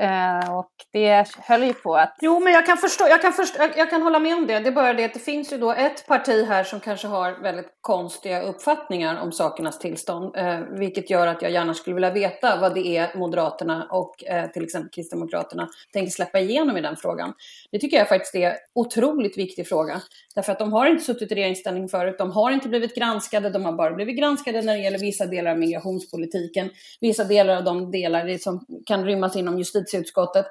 Eh, 0.00 0.58
och 0.58 0.70
det 0.92 1.24
höll 1.38 1.62
ju 1.62 1.72
på 1.72 1.96
att... 1.96 2.16
Jo, 2.20 2.40
men 2.40 2.52
jag 2.52 2.66
kan, 2.66 2.76
förstå, 2.76 3.04
jag, 3.08 3.22
kan 3.22 3.32
förstå, 3.32 3.62
jag, 3.62 3.78
jag 3.78 3.90
kan 3.90 4.02
hålla 4.02 4.18
med 4.18 4.34
om 4.36 4.46
det. 4.46 4.58
Det 4.58 4.68
är 4.68 4.72
bara 4.72 4.92
det 4.92 5.04
att 5.04 5.14
det 5.14 5.20
finns 5.20 5.52
ju 5.52 5.58
då 5.58 5.72
ett 5.72 6.06
parti 6.06 6.46
här 6.48 6.64
som 6.64 6.80
kanske 6.80 7.06
har 7.06 7.42
väldigt 7.42 7.68
konstiga 7.80 8.42
uppfattningar 8.42 9.20
om 9.22 9.32
sakernas 9.32 9.78
tillstånd. 9.78 10.36
Eh, 10.36 10.60
vilket 10.60 11.10
gör 11.10 11.26
att 11.26 11.42
jag 11.42 11.50
gärna 11.50 11.74
skulle 11.74 11.94
vilja 11.94 12.10
veta 12.10 12.56
vad 12.60 12.74
det 12.74 12.86
är 12.96 13.18
Moderaterna 13.18 13.86
och 13.90 14.24
eh, 14.24 14.50
till 14.50 14.64
exempel 14.64 14.90
Kristdemokraterna 14.90 15.68
tänker 15.92 16.10
släppa 16.10 16.40
igenom 16.40 16.76
i 16.76 16.80
den 16.80 16.96
frågan. 16.96 17.32
Det 17.70 17.78
tycker 17.78 17.96
jag 17.96 18.08
faktiskt 18.08 18.34
är 18.34 18.50
en 18.50 18.56
otroligt 18.74 19.38
viktig 19.38 19.68
fråga. 19.68 20.00
Därför 20.34 20.52
att 20.52 20.58
de 20.58 20.72
har 20.72 20.86
inte 20.86 21.04
suttit 21.04 21.32
i 21.32 21.34
regeringsställning 21.34 21.88
förut. 21.88 22.18
De 22.18 22.30
har 22.30 22.50
inte 22.50 22.68
blivit 22.68 22.94
granskade. 22.94 23.50
De 23.50 23.64
har 23.64 23.72
bara 23.72 23.94
blivit 23.94 24.18
granskade 24.18 24.62
när 24.62 24.76
det 24.76 24.82
gäller 24.82 24.98
vissa 24.98 25.26
delar 25.26 25.50
av 25.50 25.58
migrationspolitiken. 25.58 26.70
Vissa 27.00 27.24
delar 27.24 27.56
av 27.56 27.64
de 27.64 27.90
delar 27.90 28.38
som 28.38 28.64
kan 28.86 29.04
rymmas 29.04 29.36
inom 29.36 29.58
justitieutskottet. 29.86 30.46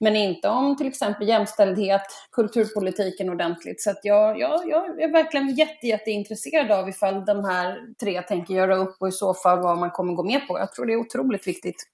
Men 0.00 0.16
inte 0.16 0.48
om 0.48 0.76
till 0.76 0.86
exempel 0.86 1.28
jämställdhet, 1.28 2.02
kulturpolitiken 2.32 3.30
ordentligt. 3.30 3.82
Så 3.82 3.90
att 3.90 4.00
jag, 4.02 4.38
jag, 4.38 4.68
jag 4.68 5.02
är 5.02 5.12
verkligen 5.12 5.54
jätte, 5.54 5.86
jätteintresserad 5.86 6.70
av 6.70 6.88
ifall 6.88 7.24
de 7.24 7.44
här 7.44 7.78
tre 8.00 8.22
tänker 8.22 8.54
göra 8.54 8.76
upp 8.76 8.96
och 9.00 9.08
i 9.08 9.12
så 9.12 9.34
fall 9.34 9.62
vad 9.62 9.78
man 9.78 9.90
kommer 9.90 10.12
gå 10.12 10.22
med 10.22 10.48
på. 10.48 10.58
Jag 10.58 10.72
tror 10.72 10.86
det 10.86 10.92
är 10.92 10.96
otroligt 10.96 11.46
viktigt. 11.46 11.84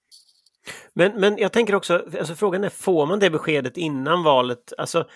Men, 0.93 1.19
men 1.19 1.37
jag 1.37 1.51
tänker 1.51 1.75
också, 1.75 2.05
alltså 2.19 2.35
frågan 2.35 2.63
är, 2.63 2.69
får 2.69 3.05
man 3.05 3.19
det 3.19 3.29
beskedet 3.29 3.77
innan 3.77 4.23
valet? 4.23 4.73
Alltså, 4.77 5.07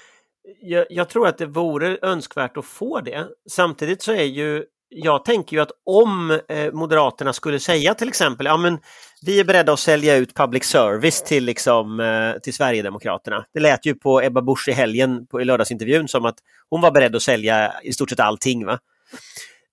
jag, 0.61 0.85
jag 0.89 1.09
tror 1.09 1.27
att 1.27 1.37
det 1.37 1.45
vore 1.45 1.97
önskvärt 2.01 2.57
att 2.57 2.65
få 2.65 3.01
det. 3.01 3.27
Samtidigt 3.49 4.01
så 4.01 4.11
är 4.11 4.23
ju 4.23 4.65
jag 4.93 5.25
tänker 5.25 5.55
ju 5.55 5.61
att 5.61 5.71
om 5.85 6.39
eh, 6.49 6.71
Moderaterna 6.71 7.33
skulle 7.33 7.59
säga 7.59 7.93
till 7.93 8.07
exempel, 8.07 8.45
ja 8.45 8.57
men 8.57 8.79
vi 9.25 9.39
är 9.39 9.43
beredda 9.43 9.73
att 9.73 9.79
sälja 9.79 10.15
ut 10.15 10.33
public 10.35 10.63
service 10.63 11.23
till, 11.23 11.43
liksom, 11.43 11.99
eh, 11.99 12.39
till 12.39 12.53
Sverigedemokraterna. 12.53 13.45
Det 13.53 13.59
lät 13.59 13.85
ju 13.85 13.95
på 13.95 14.21
Ebba 14.21 14.41
Busch 14.41 14.67
i 14.67 14.71
helgen 14.71 15.27
på, 15.27 15.41
i 15.41 15.45
lördagsintervjun 15.45 16.07
som 16.07 16.25
att 16.25 16.35
hon 16.69 16.81
var 16.81 16.91
beredd 16.91 17.15
att 17.15 17.21
sälja 17.21 17.73
i 17.83 17.93
stort 17.93 18.09
sett 18.09 18.19
allting. 18.19 18.65
Va? 18.65 18.79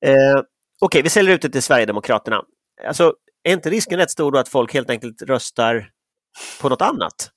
Eh, 0.05 0.15
Okej, 0.81 0.87
okay, 0.87 1.03
vi 1.03 1.11
säljer 1.11 1.35
ut 1.35 1.43
det 1.43 1.51
till 1.51 1.63
Sverigedemokraterna. 1.63 2.43
Alltså, 2.87 3.15
är 3.43 3.53
inte 3.53 3.71
risken 3.71 3.99
rätt 3.99 4.11
stor 4.11 4.33
då 4.33 4.39
att 4.39 4.49
folk 4.49 4.75
helt 4.75 4.91
enkelt 4.91 5.23
röstar 5.23 5.91
på 6.61 6.69
något 6.69 6.83
annat? 6.83 7.31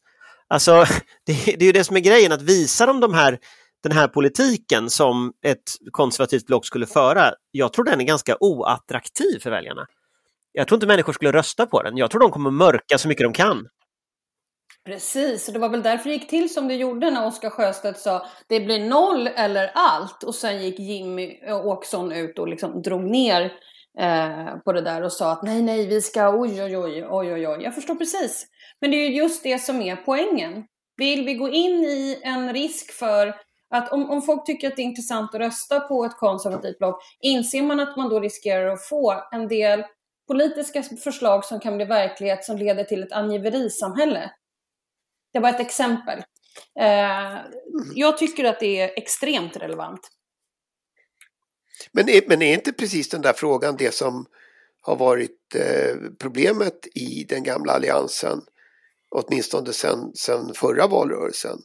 Alltså, 0.48 0.86
det, 1.26 1.34
det 1.46 1.62
är 1.62 1.66
ju 1.66 1.72
det 1.72 1.84
som 1.84 1.96
är 1.96 2.00
grejen, 2.00 2.32
att 2.32 2.42
visa 2.42 2.86
dem 2.86 3.00
de 3.00 3.14
här 3.14 3.40
den 3.84 3.92
här 3.92 4.08
politiken 4.08 4.90
som 4.90 5.34
ett 5.46 5.72
konservativt 5.92 6.46
block 6.46 6.66
skulle 6.66 6.86
föra, 6.86 7.34
jag 7.52 7.74
tror 7.74 7.86
den 7.86 8.02
är 8.02 8.06
ganska 8.06 8.38
oattraktiv 8.40 9.40
för 9.40 9.50
väljarna. 9.50 9.86
Jag 10.52 10.68
tror 10.68 10.76
inte 10.76 10.88
människor 10.88 11.14
skulle 11.14 11.32
rösta 11.32 11.66
på 11.66 11.84
den. 11.84 11.98
Jag 11.98 12.12
tror 12.12 12.22
de 12.22 12.32
kommer 12.32 12.52
mörka 12.52 12.98
så 12.98 13.08
mycket 13.08 13.24
de 13.24 13.34
kan. 13.34 13.68
Precis, 14.86 15.48
och 15.48 15.54
det 15.54 15.60
var 15.60 15.70
väl 15.70 15.84
därför 15.84 16.10
det 16.10 16.16
gick 16.16 16.30
till 16.30 16.54
som 16.54 16.68
det 16.68 16.76
gjorde 16.76 17.12
när 17.12 17.28
Oskar 17.28 17.50
Sjöstedt 17.50 18.00
sa 18.00 18.26
det 18.48 18.60
blir 18.60 18.90
noll 18.90 19.28
eller 19.28 19.72
allt 19.74 20.24
och 20.24 20.36
sen 20.36 20.64
gick 20.64 20.80
Jimmy 20.80 21.40
Åkesson 21.52 22.12
ut 22.12 22.40
och 22.40 22.48
liksom 22.48 22.82
drog 22.82 23.04
ner 23.04 23.54
eh, 24.00 24.58
på 24.66 24.74
det 24.74 24.82
där 24.82 25.04
och 25.04 25.12
sa 25.12 25.32
att 25.32 25.44
nej, 25.44 25.62
nej, 25.62 25.88
vi 25.88 26.02
ska 26.02 26.30
oj, 26.30 26.64
oj, 26.64 26.78
oj, 26.78 27.06
oj, 27.10 27.34
oj, 27.34 27.48
oj. 27.48 27.64
Jag 27.64 27.76
förstår 27.76 27.96
precis. 27.96 28.48
Men 28.82 28.92
det 28.92 28.98
är 28.98 29.10
ju 29.10 29.16
just 29.16 29.44
det 29.44 29.60
som 29.60 29.82
är 29.82 29.96
poängen. 29.96 30.64
Vill 30.98 31.26
vi 31.26 31.34
gå 31.34 31.50
in 31.50 31.84
i 31.86 32.22
en 32.24 32.54
risk 32.54 32.92
för 32.92 33.36
att 33.72 33.92
om, 33.92 34.10
om 34.10 34.22
folk 34.22 34.46
tycker 34.46 34.68
att 34.68 34.76
det 34.76 34.82
är 34.82 34.84
intressant 34.84 35.36
att 35.36 35.42
rösta 35.42 35.80
på 35.80 36.06
ett 36.06 36.18
konservativt 36.18 36.78
block, 36.78 37.04
inser 37.22 37.62
man 37.62 37.80
att 37.80 37.98
man 37.98 38.10
då 38.10 38.20
riskerar 38.20 38.68
att 38.68 38.86
få 38.86 39.24
en 39.32 39.48
del 39.48 39.84
politiska 40.28 40.84
förslag 40.84 41.46
som 41.46 41.60
kan 41.60 41.76
bli 41.76 41.86
verklighet 41.86 42.46
som 42.46 42.58
leder 42.58 42.84
till 42.84 43.04
ett 43.04 43.12
angiverisamhälle. 43.12 44.32
Det 45.34 45.40
var 45.40 45.50
ett 45.50 45.60
exempel. 45.60 46.24
Eh, 46.80 47.38
jag 47.96 48.18
tycker 48.18 48.44
att 48.44 48.60
det 48.60 48.82
är 48.82 48.98
extremt 48.98 49.58
relevant. 49.58 50.00
Men 51.92 52.10
är, 52.10 52.22
men 52.28 52.42
är 52.42 52.54
inte 52.54 52.74
precis 52.74 53.10
den 53.10 53.22
där 53.22 53.34
frågan 53.34 53.76
det 53.78 53.94
som 53.94 54.26
har 54.82 54.96
varit 54.96 55.56
eh, 55.56 55.96
problemet 56.20 56.88
i 56.96 57.26
den 57.30 57.44
gamla 57.44 57.74
alliansen, 57.74 58.42
åtminstone 59.10 59.74
sedan 59.74 60.54
förra 60.56 60.88
valrörelsen? 60.88 61.58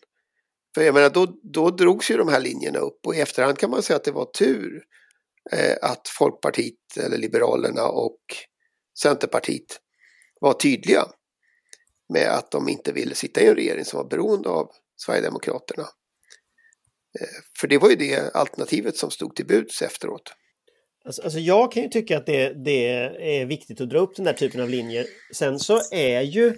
För 0.76 0.82
jag 0.82 0.94
menar, 0.94 1.10
då, 1.10 1.26
då 1.42 1.70
drogs 1.70 2.10
ju 2.10 2.16
de 2.16 2.28
här 2.28 2.40
linjerna 2.40 2.78
upp 2.78 3.06
och 3.06 3.14
i 3.14 3.20
efterhand 3.20 3.58
kan 3.58 3.70
man 3.70 3.82
säga 3.82 3.96
att 3.96 4.04
det 4.04 4.12
var 4.12 4.24
tur 4.24 4.82
eh, 5.52 5.76
att 5.82 6.08
Folkpartiet 6.08 6.96
eller 7.04 7.18
Liberalerna 7.18 7.88
och 7.88 8.18
Centerpartiet 8.98 9.80
var 10.40 10.52
tydliga 10.52 11.04
med 12.12 12.28
att 12.28 12.50
de 12.50 12.68
inte 12.68 12.92
ville 12.92 13.14
sitta 13.14 13.40
i 13.40 13.46
en 13.46 13.54
regering 13.54 13.84
som 13.84 13.96
var 13.96 14.08
beroende 14.08 14.48
av 14.48 14.70
Sverigedemokraterna. 14.96 15.82
Eh, 17.20 17.28
för 17.60 17.68
det 17.68 17.78
var 17.78 17.90
ju 17.90 17.96
det 17.96 18.34
alternativet 18.34 18.96
som 18.96 19.10
stod 19.10 19.36
till 19.36 19.46
buds 19.46 19.82
efteråt. 19.82 20.32
Alltså, 21.04 21.22
alltså 21.22 21.38
jag 21.38 21.72
kan 21.72 21.82
ju 21.82 21.88
tycka 21.88 22.18
att 22.18 22.26
det, 22.26 22.64
det, 22.64 22.86
är 23.40 23.46
viktigt 23.46 23.80
att 23.80 23.90
dra 23.90 23.98
upp 23.98 24.16
den 24.16 24.24
där 24.24 24.32
typen 24.32 24.60
av 24.60 24.68
linjer. 24.68 25.06
Sen 25.34 25.58
så 25.58 25.80
är 25.92 26.20
ju 26.20 26.54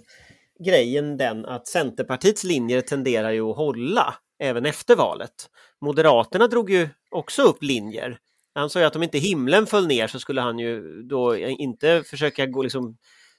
grejen 0.64 1.16
den 1.16 1.44
att 1.46 1.66
Centerpartiets 1.66 2.44
linjer 2.44 2.80
tenderar 2.80 3.30
ju 3.30 3.42
att 3.42 3.56
hålla 3.56 4.14
även 4.38 4.66
efter 4.66 4.96
valet. 4.96 5.50
Moderaterna 5.80 6.46
drog 6.46 6.70
ju 6.70 6.88
också 7.10 7.42
upp 7.42 7.62
linjer. 7.62 8.18
Han 8.54 8.70
sa 8.70 8.78
ju 8.78 8.84
att 8.84 8.96
om 8.96 9.02
inte 9.02 9.18
himlen 9.18 9.66
föll 9.66 9.86
ner 9.86 10.06
så 10.06 10.20
skulle 10.20 10.40
han 10.40 10.58
ju 10.58 11.02
då 11.02 11.36
inte 11.36 12.02
försöka 12.06 12.46
gå 12.46 12.62
liksom, 12.62 12.96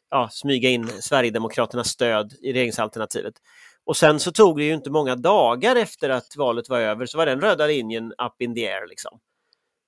ja, 0.10 0.30
smyga 0.32 0.70
in 0.70 0.88
Sverigedemokraternas 0.88 1.88
stöd 1.88 2.34
i 2.42 2.54
regeringsalternativet. 2.54 3.34
Och 3.86 3.98
sen 3.98 4.20
så 4.20 4.32
tog 4.32 4.58
det 4.58 4.64
ju 4.64 4.74
inte 4.74 4.90
många 4.90 5.16
dagar 5.16 5.76
efter 5.76 6.10
att 6.10 6.36
valet 6.38 6.70
var 6.70 6.80
över 6.80 7.06
så 7.06 7.18
var 7.18 7.26
den 7.26 7.42
röda 7.42 7.68
linjen 7.68 8.12
up 8.12 8.42
in 8.42 8.56
the 8.56 8.68
air. 8.68 8.88
Liksom. 8.88 9.20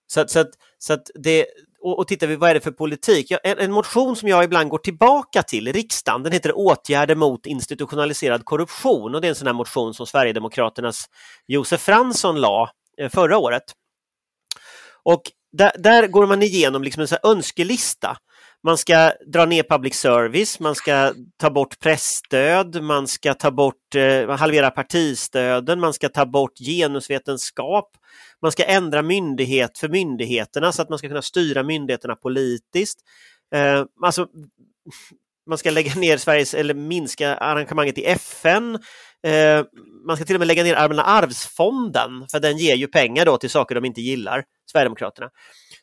Så, 0.07 0.27
så, 0.27 0.45
så 0.77 0.93
att 0.93 1.09
det, 1.15 1.45
och, 1.81 2.00
och 2.00 2.07
tittar 2.07 2.27
vi, 2.27 2.35
vad 2.35 2.50
är 2.50 2.53
det 2.53 2.61
för 2.61 2.71
politik? 2.71 3.31
En, 3.43 3.57
en, 3.59 3.71
motion 3.71 4.15
som 4.15 4.29
jag 4.29 4.43
ibland 4.43 4.69
går 4.69 4.77
tillbaka 4.77 5.43
till 5.43 5.67
i 5.67 5.71
riksdagen, 5.71 6.23
den 6.23 6.33
heter 6.33 6.57
Åtgärder 6.57 7.15
mot 7.15 7.45
institutionaliserad 7.45 8.45
korruption 8.45 9.15
och 9.15 9.21
det 9.21 9.27
är 9.27 9.29
en 9.29 9.35
sån 9.35 9.47
här 9.47 9.53
motion 9.53 9.93
som 9.93 10.07
Sverigedemokraternas 10.07 11.05
Josef 11.47 11.81
Fransson 11.81 12.41
la 12.41 12.69
eh, 13.01 13.09
förra 13.09 13.38
året. 13.38 13.63
Och 15.03 15.21
där, 15.51 15.71
där, 15.77 16.07
går 16.07 16.27
man 16.27 16.41
igenom 16.41 16.83
liksom 16.83 17.01
en 17.01 17.07
så 17.07 17.17
önskelista. 17.23 18.17
Man 18.63 18.77
ska 18.77 19.11
dra 19.33 19.45
ner 19.45 19.63
public 19.63 19.95
service, 19.95 20.59
man 20.59 20.75
ska 20.75 21.13
ta 21.38 21.50
bort 21.50 21.79
pressstöd, 21.79 22.83
man 22.83 23.07
ska 23.07 23.33
ta 23.33 23.51
bort, 23.51 23.95
eh, 23.95 24.29
halvera 24.29 24.71
partistöden, 24.71 25.79
man 25.79 25.93
ska 25.93 26.09
ta 26.09 26.25
bort 26.25 26.57
genusvetenskap, 26.57 27.89
man 28.41 28.51
ska 28.51 28.63
ändra 28.63 29.01
myndighet 29.01 29.77
för 29.77 29.89
myndigheterna 29.89 30.71
så 30.71 30.81
att 30.81 30.89
man 30.89 30.98
ska 30.98 31.07
kunna 31.07 31.21
styra 31.21 31.63
myndigheterna 31.63 32.15
politiskt. 32.15 33.00
Eh, 33.55 33.86
alltså, 34.03 34.27
man 35.48 35.57
ska 35.57 35.71
lägga 35.71 35.95
ner 35.95 36.17
Sveriges, 36.17 36.53
eller 36.53 36.74
minska 36.74 37.36
arrangemanget 37.36 37.98
i 37.98 38.05
FN. 38.05 38.79
Eh, 39.24 39.63
man 40.07 40.15
ska 40.15 40.25
till 40.25 40.36
och 40.36 40.39
med 40.39 40.48
lägga 40.48 40.63
ner 40.63 40.75
Allmänna 40.75 41.03
arvsfonden, 41.03 42.25
för 42.31 42.39
den 42.39 42.57
ger 42.57 42.75
ju 42.75 42.88
pengar 42.88 43.25
då 43.25 43.38
till 43.38 43.50
saker 43.50 43.75
de 43.75 43.86
inte 43.86 44.01
gillar, 44.01 44.43
Sverigedemokraterna. 44.71 45.29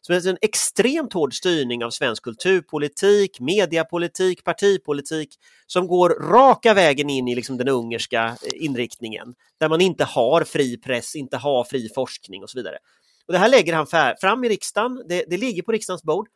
Så 0.01 0.13
det 0.13 0.25
är 0.25 0.31
en 0.31 0.39
extremt 0.43 1.13
hård 1.13 1.35
styrning 1.35 1.85
av 1.85 1.91
svensk 1.91 2.23
kulturpolitik, 2.23 3.41
mediapolitik, 3.41 4.45
partipolitik 4.45 5.29
som 5.67 5.87
går 5.87 6.11
raka 6.11 6.75
vägen 6.75 7.11
in 7.11 7.29
i 7.29 7.35
liksom 7.35 7.57
den 7.57 7.69
ungerska 7.69 8.25
eh, 8.25 8.65
inriktningen, 8.65 9.35
där 9.61 9.69
man 9.69 9.81
inte 9.81 10.05
har 10.05 10.45
fri 10.45 10.77
press, 10.77 11.17
inte 11.17 11.37
har 11.37 11.65
fri 11.65 11.89
forskning 11.95 12.43
och 12.43 12.51
så 12.51 12.59
vidare. 12.59 12.79
Och 13.27 13.33
Det 13.33 13.39
här 13.39 13.49
lägger 13.49 13.75
han 13.75 13.87
fram 14.21 14.45
i 14.45 14.49
riksdagen, 14.49 15.03
det, 15.09 15.25
det 15.29 15.37
ligger 15.37 15.63
på 15.63 15.73
riksdagens 15.73 16.03
bord, 16.03 16.29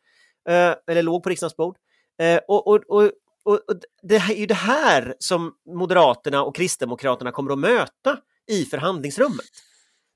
eh, 0.49 0.73
eller 0.87 1.03
låg 1.03 1.23
på 1.23 1.29
riksdagens 1.29 1.55
bord. 1.57 1.75
Eh, 2.21 2.39
och, 2.47 2.67
och, 2.67 2.83
och 2.89 3.11
och, 3.45 3.59
det 4.01 4.15
är 4.15 4.33
ju 4.33 4.45
det 4.45 4.53
här 4.53 5.15
som 5.19 5.53
Moderaterna 5.75 6.43
och 6.43 6.55
Kristdemokraterna 6.55 7.31
kommer 7.31 7.51
att 7.51 7.59
möta 7.59 8.17
i 8.51 8.65
förhandlingsrummet. 8.65 9.45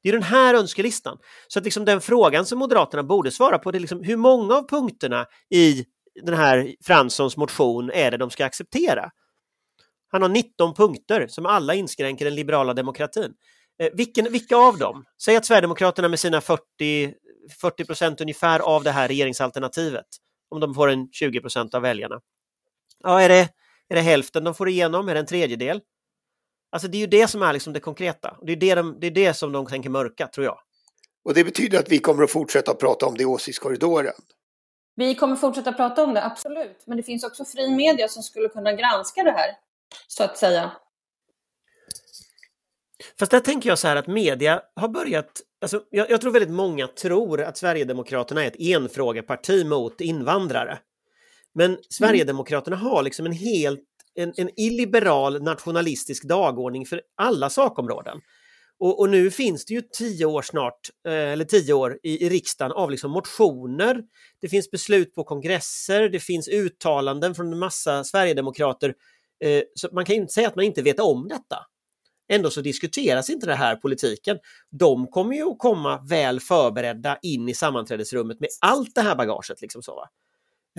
Det 0.04 0.10
är 0.10 0.14
den 0.14 0.24
här 0.24 0.54
önskelistan. 0.54 1.18
Så 1.48 1.60
att 1.60 1.66
liksom 1.66 1.86
den 1.86 2.02
frågan 2.02 2.46
som 2.46 2.60
Moderaterna 2.60 3.04
borde 3.04 3.32
svara 3.32 3.58
på 3.58 3.72
det 3.72 3.78
är 3.78 3.80
liksom 3.80 4.04
hur 4.04 4.18
många 4.18 4.56
av 4.56 4.70
punkterna 4.70 5.26
i 5.50 5.86
den 6.24 6.34
här 6.34 6.76
Franssons 6.84 7.38
motion 7.38 7.92
är 7.94 8.12
det 8.12 8.18
de 8.18 8.30
ska 8.30 8.46
acceptera? 8.46 9.12
Han 10.12 10.22
har 10.22 10.30
19 10.30 10.74
punkter 10.74 11.28
som 11.28 11.46
alla 11.46 11.74
inskränker 11.74 12.26
den 12.26 12.36
liberala 12.36 12.74
demokratin. 12.74 13.34
Eh, 13.80 13.90
vilken, 13.94 14.32
vilka 14.32 14.58
av 14.58 14.78
dem? 14.78 15.06
Säg 15.24 15.36
att 15.36 15.46
Sverigedemokraterna 15.46 16.08
med 16.08 16.20
sina 16.20 16.42
40, 16.42 17.14
40 17.62 17.86
procent 17.86 18.22
ungefär 18.22 18.60
av 18.60 18.84
det 18.84 18.92
här 18.92 19.08
regeringsalternativet, 19.08 20.06
om 20.50 20.60
de 20.60 20.74
får 20.74 20.88
en 20.88 21.10
20 21.12 21.42
procent 21.42 21.74
av 21.74 21.82
väljarna, 21.82 22.22
Ja, 23.04 23.22
är 23.22 23.30
det, 23.30 23.50
är 23.90 23.96
det 23.96 24.02
hälften 24.02 24.44
de 24.44 24.56
får 24.56 24.70
igenom? 24.70 25.10
Är 25.10 25.14
det 25.14 25.20
en 25.20 25.26
tredjedel? 25.26 25.82
Alltså 26.70 26.88
det 26.88 26.98
är 26.98 27.00
ju 27.00 27.08
det 27.08 27.28
som 27.28 27.42
är 27.42 27.54
liksom 27.54 27.74
det 27.74 27.80
konkreta. 27.80 28.38
Det 28.42 28.52
är 28.52 28.56
det, 28.56 28.76
de, 28.76 28.98
det 29.00 29.08
är 29.08 29.12
det 29.12 29.34
som 29.34 29.52
de 29.52 29.66
tänker 29.66 29.90
mörka, 29.90 30.28
tror 30.28 30.46
jag. 30.46 30.60
Och 31.26 31.34
det 31.34 31.44
betyder 31.44 31.80
att 31.80 31.92
vi 31.92 32.00
kommer 32.00 32.24
att 32.24 32.32
fortsätta 32.32 32.74
prata 32.74 33.06
om 33.06 33.18
det 33.18 33.24
i 33.24 33.26
åsiktskorridoren? 33.26 34.14
Vi 34.96 35.16
kommer 35.16 35.36
fortsätta 35.36 35.74
prata 35.74 36.04
om 36.04 36.14
det, 36.14 36.24
absolut. 36.24 36.84
Men 36.86 36.98
det 36.98 37.04
finns 37.04 37.24
också 37.24 37.46
fri 37.46 37.76
media 37.76 38.08
som 38.08 38.24
skulle 38.24 38.50
kunna 38.50 38.74
granska 38.74 39.24
det 39.24 39.32
här, 39.32 39.50
så 40.08 40.24
att 40.24 40.38
säga. 40.38 40.72
Fast 43.20 43.32
där 43.32 43.40
tänker 43.40 43.70
jag 43.70 43.80
så 43.80 43.88
här 43.88 43.96
att 43.96 44.08
media 44.08 44.62
har 44.76 44.88
börjat, 44.88 45.42
alltså 45.62 45.84
jag, 45.90 46.10
jag 46.10 46.22
tror 46.22 46.32
väldigt 46.32 46.52
många 46.52 46.88
tror 46.88 47.42
att 47.42 47.58
Sverigedemokraterna 47.58 48.44
är 48.44 48.48
ett 48.48 48.60
enfrågeparti 48.60 49.66
mot 49.66 50.02
invandrare. 50.02 50.80
Men 51.54 51.72
mm. 51.72 51.82
Sverigedemokraterna 51.90 52.76
har 52.76 53.04
liksom 53.04 53.26
en 53.26 53.32
helt 53.32 53.84
en, 54.18 54.34
en 54.38 54.50
illiberal 54.56 55.44
nationalistisk 55.44 56.24
dagordning 56.24 56.86
för 56.86 57.02
alla 57.18 57.50
sakområden. 57.50 58.22
Och, 58.80 59.00
och, 59.00 59.10
nu 59.10 59.32
finns 59.32 59.66
det 59.66 59.74
ju 59.74 59.82
tio 59.82 60.26
år 60.26 60.42
snart, 60.42 60.90
eh, 61.08 61.14
eller 61.14 61.46
tio 61.46 61.74
år 61.74 62.00
i, 62.04 62.26
i 62.26 62.30
riksdagen 62.30 62.72
av 62.72 62.92
liksom 62.92 63.12
motioner. 63.12 64.04
Det 64.42 64.50
finns 64.50 64.72
beslut 64.72 65.16
på 65.16 65.24
kongresser, 65.24 66.10
det 66.10 66.20
finns 66.20 66.48
uttalanden 66.48 67.36
från 67.36 67.54
en 67.54 67.60
massa 67.60 68.04
sverigedemokrater. 68.04 68.94
Eh, 69.44 69.64
så 69.76 69.90
man 69.92 70.06
kan 70.06 70.16
inte 70.16 70.34
säga 70.34 70.48
att 70.48 70.56
man 70.56 70.66
inte 70.66 70.82
vet 70.82 71.00
om 71.00 71.28
detta. 71.28 71.58
Ändå 72.30 72.50
så 72.50 72.62
diskuteras 72.62 73.30
inte 73.30 73.46
det 73.46 73.56
här 73.56 73.76
politiken. 73.76 74.38
De 74.70 75.08
kommer 75.08 75.36
ju 75.36 75.52
att 75.52 75.60
komma 75.60 76.02
väl 76.10 76.40
förberedda 76.40 77.18
in 77.22 77.50
i 77.50 77.54
sammanträdesrummet 77.54 78.40
med 78.40 78.50
allt 78.62 78.96
det 78.96 79.02
här 79.02 79.16
bagaget. 79.16 79.62
Liksom 79.62 79.82
så? 79.84 80.08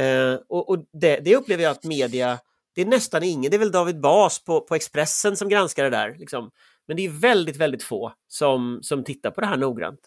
Eh, 0.00 0.34
och, 0.48 0.70
och 0.70 0.84
det, 0.92 1.16
det, 1.16 1.36
upplever 1.36 1.62
jag 1.62 1.70
att 1.70 1.84
media, 1.84 2.38
det 2.74 2.80
är 2.82 2.86
nästan 2.86 3.22
ingen, 3.22 3.50
det 3.50 3.56
är 3.56 3.58
väl 3.58 3.72
David 3.72 4.00
Bas 4.00 4.44
på, 4.44 4.60
på 4.60 4.74
Expressen 4.74 5.36
som 5.36 5.48
granskar 5.48 5.84
det 5.84 5.90
där. 5.90 6.16
Liksom. 6.18 6.50
Men 6.86 6.96
det 6.96 7.04
är 7.04 7.10
väldigt, 7.10 7.56
väldigt 7.56 7.82
få 7.82 8.12
som, 8.28 8.78
som 8.82 9.04
tittar 9.04 9.30
på 9.30 9.40
det 9.40 9.46
här 9.46 9.56
noggrant. 9.56 10.00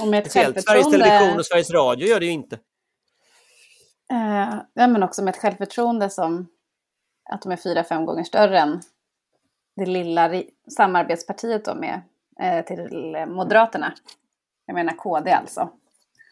Och 0.00 0.08
med 0.08 0.18
ett 0.18 0.30
Speciellt 0.30 0.64
Sveriges. 0.64 0.90
Television 0.90 1.38
och 1.38 1.46
Sveriges 1.46 1.70
Radio 1.70 2.08
gör 2.08 2.20
det 2.20 2.26
ju 2.26 2.32
inte. 2.32 2.58
Eh, 4.10 4.54
men 4.74 5.02
också 5.02 5.22
med 5.22 5.34
ett 5.34 5.40
självförtroende 5.40 6.10
som 6.10 6.46
att 7.30 7.42
de 7.42 7.52
är 7.52 7.56
fyra, 7.56 7.84
fem 7.84 8.06
gånger 8.06 8.24
större 8.24 8.58
än 8.58 8.80
det 9.76 9.86
lilla 9.86 10.42
samarbetspartiet 10.76 11.64
då 11.64 11.74
med 11.74 12.02
eh, 12.40 12.64
till 12.64 12.88
Moderaterna. 13.28 13.94
Jag 14.66 14.74
menar 14.74 14.92
KD 14.96 15.30
alltså. 15.32 15.60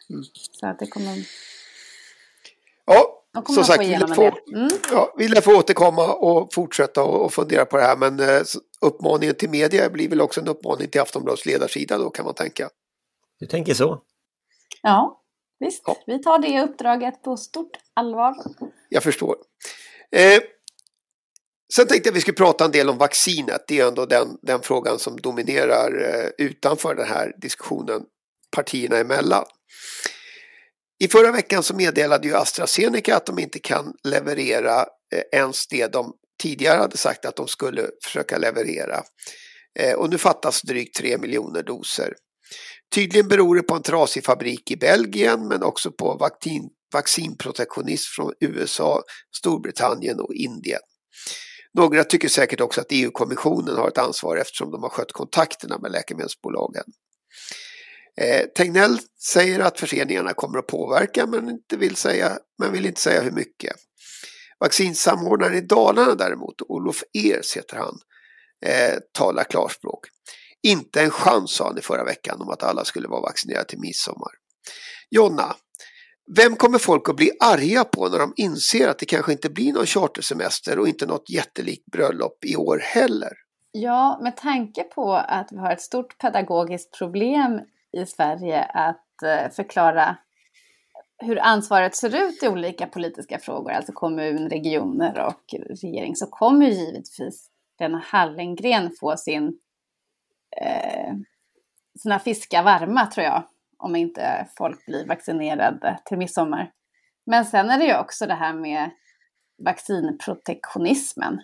Mm. 0.09 0.23
Så 0.51 0.67
att 0.67 0.79
det 0.79 0.87
kommer, 0.87 1.17
Ja, 2.85 3.23
kommer 3.33 3.55
som 3.55 3.63
sagt, 3.63 3.81
vi 3.81 3.85
igenom 3.85 4.09
lär 4.09 4.25
en 4.25 4.31
få. 4.31 4.51
Mm. 4.55 4.69
ja, 4.91 5.13
vi 5.17 5.27
lär 5.27 5.41
få 5.41 5.59
återkomma 5.59 6.13
och 6.13 6.53
fortsätta 6.53 7.03
och, 7.03 7.25
och 7.25 7.33
fundera 7.33 7.65
på 7.65 7.77
det 7.77 7.83
här. 7.83 7.97
Men 7.97 8.19
eh, 8.19 8.41
uppmaningen 8.81 9.35
till 9.35 9.49
media 9.49 9.89
blir 9.89 10.09
väl 10.09 10.21
också 10.21 10.41
en 10.41 10.47
uppmaning 10.47 10.87
till 10.87 11.01
Aftonbladets 11.01 11.45
ledarsida 11.45 11.97
då 11.97 12.09
kan 12.09 12.25
man 12.25 12.33
tänka. 12.33 12.69
Du 13.39 13.45
tänker 13.45 13.73
så? 13.73 14.01
Ja, 14.81 15.21
visst. 15.59 15.83
Ja. 15.85 15.97
Vi 16.05 16.23
tar 16.23 16.39
det 16.39 16.61
uppdraget 16.61 17.21
på 17.21 17.37
stort 17.37 17.77
allvar. 17.93 18.35
Jag 18.89 19.03
förstår. 19.03 19.35
Eh, 20.11 20.41
sen 21.73 21.87
tänkte 21.87 22.07
jag 22.07 22.11
att 22.11 22.17
vi 22.17 22.21
skulle 22.21 22.35
prata 22.35 22.65
en 22.65 22.71
del 22.71 22.89
om 22.89 22.97
vaccinet. 22.97 23.63
Det 23.67 23.79
är 23.79 23.87
ändå 23.87 24.05
den, 24.05 24.27
den 24.41 24.61
frågan 24.61 24.99
som 24.99 25.17
dominerar 25.17 26.03
eh, 26.03 26.45
utanför 26.45 26.95
den 26.95 27.07
här 27.07 27.33
diskussionen 27.41 28.01
partierna 28.55 28.97
emellan. 28.97 29.45
I 30.99 31.07
förra 31.07 31.31
veckan 31.31 31.63
så 31.63 31.75
meddelade 31.75 32.27
ju 32.27 32.35
AstraZeneca 32.35 33.15
att 33.15 33.25
de 33.25 33.39
inte 33.39 33.59
kan 33.59 33.93
leverera 34.03 34.79
eh, 35.13 35.39
ens 35.39 35.67
det 35.67 35.87
de 35.87 36.13
tidigare 36.41 36.77
hade 36.77 36.97
sagt 36.97 37.25
att 37.25 37.35
de 37.35 37.47
skulle 37.47 37.89
försöka 38.03 38.37
leverera. 38.37 39.03
Eh, 39.79 39.93
och 39.93 40.09
nu 40.09 40.17
fattas 40.17 40.61
drygt 40.61 40.97
3 40.97 41.17
miljoner 41.17 41.63
doser. 41.63 42.13
Tydligen 42.95 43.27
beror 43.27 43.55
det 43.55 43.63
på 43.63 43.75
en 43.75 43.81
trasig 43.81 44.25
fabrik 44.25 44.71
i 44.71 44.75
Belgien 44.75 45.47
men 45.47 45.63
också 45.63 45.91
på 45.91 46.17
vaccin, 46.17 46.69
vaccinprotektionism 46.93 48.11
från 48.15 48.33
USA, 48.39 49.01
Storbritannien 49.37 50.19
och 50.19 50.33
Indien. 50.33 50.81
Några 51.75 52.03
tycker 52.03 52.27
säkert 52.27 52.61
också 52.61 52.81
att 52.81 52.87
EU-kommissionen 52.89 53.75
har 53.77 53.87
ett 53.87 53.97
ansvar 53.97 54.37
eftersom 54.37 54.71
de 54.71 54.83
har 54.83 54.89
skött 54.89 55.11
kontakterna 55.11 55.77
med 55.77 55.91
läkemedelsbolagen. 55.91 56.83
Eh, 58.21 58.45
Tegnell 58.45 58.99
säger 59.33 59.59
att 59.59 59.79
förseningarna 59.79 60.33
kommer 60.33 60.59
att 60.59 60.67
påverka 60.67 61.25
men, 61.25 61.49
inte 61.49 61.77
vill, 61.77 61.95
säga, 61.95 62.37
men 62.59 62.71
vill 62.71 62.85
inte 62.85 63.01
säga 63.01 63.21
hur 63.21 63.31
mycket. 63.31 63.75
Vaccinsamordnaren 64.59 65.57
i 65.57 65.61
Dalarna 65.61 66.15
däremot, 66.15 66.61
Olof 66.61 67.03
Ers 67.13 67.57
heter 67.57 67.77
han, 67.77 67.99
eh, 68.65 68.99
talar 69.11 69.43
klarspråk. 69.43 70.05
Inte 70.63 71.01
en 71.01 71.11
chans 71.11 71.51
sa 71.51 71.67
han 71.67 71.77
i 71.77 71.81
förra 71.81 72.03
veckan 72.03 72.41
om 72.41 72.49
att 72.49 72.63
alla 72.63 72.85
skulle 72.85 73.07
vara 73.07 73.21
vaccinerade 73.21 73.65
till 73.65 73.79
midsommar. 73.79 74.31
Jonna, 75.09 75.55
vem 76.27 76.55
kommer 76.55 76.77
folk 76.77 77.09
att 77.09 77.15
bli 77.15 77.31
arga 77.39 77.83
på 77.83 78.09
när 78.09 78.19
de 78.19 78.33
inser 78.35 78.87
att 78.87 78.99
det 78.99 79.05
kanske 79.05 79.31
inte 79.31 79.49
blir 79.49 79.73
någon 79.73 79.85
chartersemester 79.85 80.79
och 80.79 80.87
inte 80.87 81.05
något 81.05 81.29
jättelikt 81.29 81.85
bröllop 81.85 82.45
i 82.45 82.55
år 82.55 82.79
heller? 82.83 83.31
Ja, 83.71 84.19
med 84.21 84.37
tanke 84.37 84.83
på 84.83 85.13
att 85.13 85.47
vi 85.51 85.57
har 85.57 85.71
ett 85.71 85.81
stort 85.81 86.17
pedagogiskt 86.17 86.97
problem 86.97 87.61
i 87.97 88.05
Sverige 88.05 88.63
att 88.63 89.23
eh, 89.23 89.51
förklara 89.51 90.17
hur 91.17 91.39
ansvaret 91.39 91.95
ser 91.95 92.15
ut 92.15 92.43
i 92.43 92.47
olika 92.47 92.87
politiska 92.87 93.39
frågor, 93.39 93.71
alltså 93.71 93.91
kommun, 93.91 94.49
regioner 94.49 95.19
och 95.19 95.55
regering, 95.69 96.15
så 96.15 96.27
kommer 96.27 96.65
givetvis 96.65 97.49
Lena 97.79 98.03
Hallengren 98.05 98.91
få 98.99 99.17
sin, 99.17 99.59
eh, 100.61 101.13
sina 101.99 102.19
fiskar 102.19 102.63
varma, 102.63 103.05
tror 103.05 103.25
jag, 103.25 103.43
om 103.77 103.95
inte 103.95 104.47
folk 104.57 104.85
blir 104.85 105.07
vaccinerade 105.07 105.99
till 106.05 106.17
midsommar. 106.17 106.71
Men 107.25 107.45
sen 107.45 107.69
är 107.69 107.79
det 107.79 107.85
ju 107.85 107.97
också 107.97 108.25
det 108.25 108.33
här 108.33 108.53
med 108.53 108.89
vaccinprotektionismen. 109.65 111.41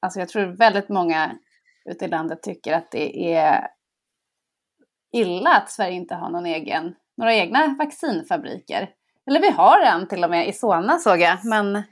Alltså 0.00 0.20
jag 0.20 0.28
tror 0.28 0.44
väldigt 0.44 0.88
många 0.88 1.38
ute 1.84 2.04
i 2.04 2.08
landet 2.08 2.42
tycker 2.42 2.72
att 2.72 2.90
det 2.90 3.34
är 3.34 3.68
illa 5.12 5.50
att 5.50 5.70
Sverige 5.70 5.94
inte 5.94 6.14
har 6.14 6.30
någon 6.30 6.46
egen, 6.46 6.94
några 7.16 7.34
egna 7.34 7.76
vaccinfabriker. 7.78 8.90
Eller 9.26 9.40
vi 9.40 9.50
har 9.50 9.80
en 9.80 10.08
till 10.08 10.24
och 10.24 10.30
med 10.30 10.48
i 10.48 10.52
Solna 10.52 10.98
såg 10.98 11.20
jag, 11.20 11.44
men 11.44 11.82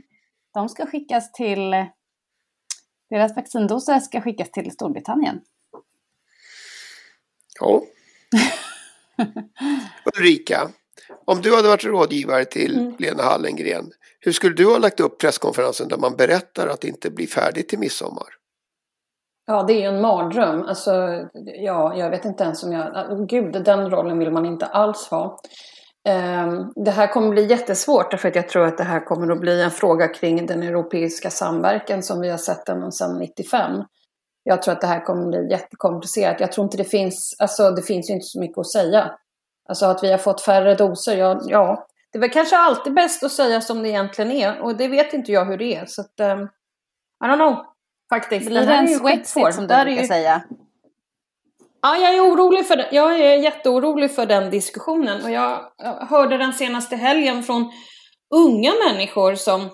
de 0.55 0.69
ska 0.69 0.87
skickas 0.87 1.33
till, 1.33 1.87
deras 3.11 3.37
vaccindoser 3.37 3.99
ska 3.99 4.21
skickas 4.21 4.51
till 4.51 4.71
Storbritannien. 4.71 5.41
Ja. 7.61 7.83
Ulrika, 10.17 10.69
om 11.27 11.41
du 11.43 11.57
hade 11.57 11.69
varit 11.69 11.85
rådgivare 11.85 12.45
till 12.45 12.79
Mm. 12.79 12.95
Lena 12.99 13.23
Hallengren, 13.23 13.91
hur 14.21 14.33
skulle 14.33 14.55
du 14.55 14.67
ha 14.67 14.79
lagt 14.79 15.01
upp 15.01 15.19
presskonferensen 15.21 15.89
där 15.89 15.97
man 15.97 16.17
berättar 16.17 16.67
att 16.67 16.81
det 16.81 16.89
inte 16.89 17.11
blir 17.11 17.27
färdigt 17.27 17.69
till 17.69 17.79
midsommar? 17.79 18.27
Ja, 19.47 19.63
det 19.63 19.73
är 19.73 19.81
ju 19.81 19.97
en 19.97 20.01
mardröm. 20.01 20.63
Alltså, 20.63 20.91
ja, 21.45 21.97
jag 21.97 22.11
vet 22.11 22.25
inte 22.25 22.45
ens 22.45 22.63
om 22.63 22.73
jag... 22.73 23.29
Gud, 23.29 23.65
den 23.65 23.91
rollen 23.91 24.19
vill 24.19 24.31
man 24.31 24.47
inte 24.47 24.67
alls 24.67 25.09
ha. 25.11 25.41
Ehm, 26.09 26.73
Det 26.77 26.91
här 26.91 27.07
kommer 27.07 27.31
bli 27.31 27.47
jättesvårt 27.47 28.11
därför 28.11 28.29
att 28.29 28.35
jag 28.35 28.49
tror 28.49 28.67
att 28.67 28.79
det 28.79 28.85
här 28.85 29.05
kommer 29.05 29.33
att 29.33 29.41
bli 29.41 29.63
en 29.63 29.71
fråga 29.71 30.09
kring 30.09 30.47
den 30.47 30.63
europeiska 30.63 31.31
samverkan 31.31 32.03
som 32.03 32.21
vi 32.21 32.29
har 32.31 32.39
sett 32.39 32.67
den 32.67 32.93
sedan 32.93 33.19
95. 33.19 33.83
Jag 34.51 34.63
tror 34.63 34.73
att 34.75 34.81
det 34.81 34.87
här 34.87 35.05
kommer 35.05 35.27
bli 35.27 35.51
jättekomplicerat. 35.51 36.41
Jag 36.41 36.53
tror 36.53 36.65
inte 36.65 36.77
det 36.77 36.85
finns, 36.85 37.37
alltså 37.39 37.71
det 37.71 37.83
finns 37.83 38.11
ju 38.11 38.15
inte 38.15 38.27
så 38.27 38.41
mycket 38.41 38.59
att 38.59 38.71
säga. 38.71 39.11
Alltså 39.69 39.87
att 39.87 40.05
vi 40.05 40.11
har 40.11 40.19
fått 40.19 40.41
färre 40.41 40.75
doser, 40.75 41.17
ja, 41.17 41.41
ja 41.47 41.87
det 42.13 42.19
är 42.19 42.21
väl 42.21 42.31
kanske 42.31 42.57
alltid 42.57 42.95
bäst 42.95 43.23
att 43.23 43.33
säga 43.33 43.61
som 43.61 43.83
det 43.83 43.89
egentligen 43.89 44.31
är 44.31 44.61
och 44.61 44.77
det 44.77 44.89
vet 44.89 45.13
inte 45.13 45.33
jag 45.33 45.45
hur 45.45 45.57
det 45.59 45.75
är. 45.77 45.87
Så 45.87 46.01
att, 46.01 46.21
um, 46.21 46.49
I 47.25 47.27
don't 47.27 47.37
know, 47.37 47.57
faktiskt. 48.11 48.47
Blir 48.47 48.67
det 48.67 48.75
en 48.75 48.89
sweatsit 48.89 49.55
som 49.55 49.67
du 49.67 49.75
brukar 49.85 50.03
ju- 50.03 50.07
säga? 50.07 50.43
Ja, 51.83 51.97
jag 51.97 52.15
är 52.15 52.21
orolig 52.21 52.67
för. 52.67 52.89
Jag 52.93 53.21
är 53.21 53.37
jätteorolig 53.37 54.15
för 54.15 54.27
den 54.27 54.51
diskussionen. 54.51 55.25
Och 55.25 55.31
jag 55.31 55.61
hörde 56.09 56.39
den 56.39 56.53
senaste 56.53 56.97
helgen 56.97 57.43
från 57.43 57.73
unga 58.35 58.73
människor 58.89 59.35
som 59.35 59.71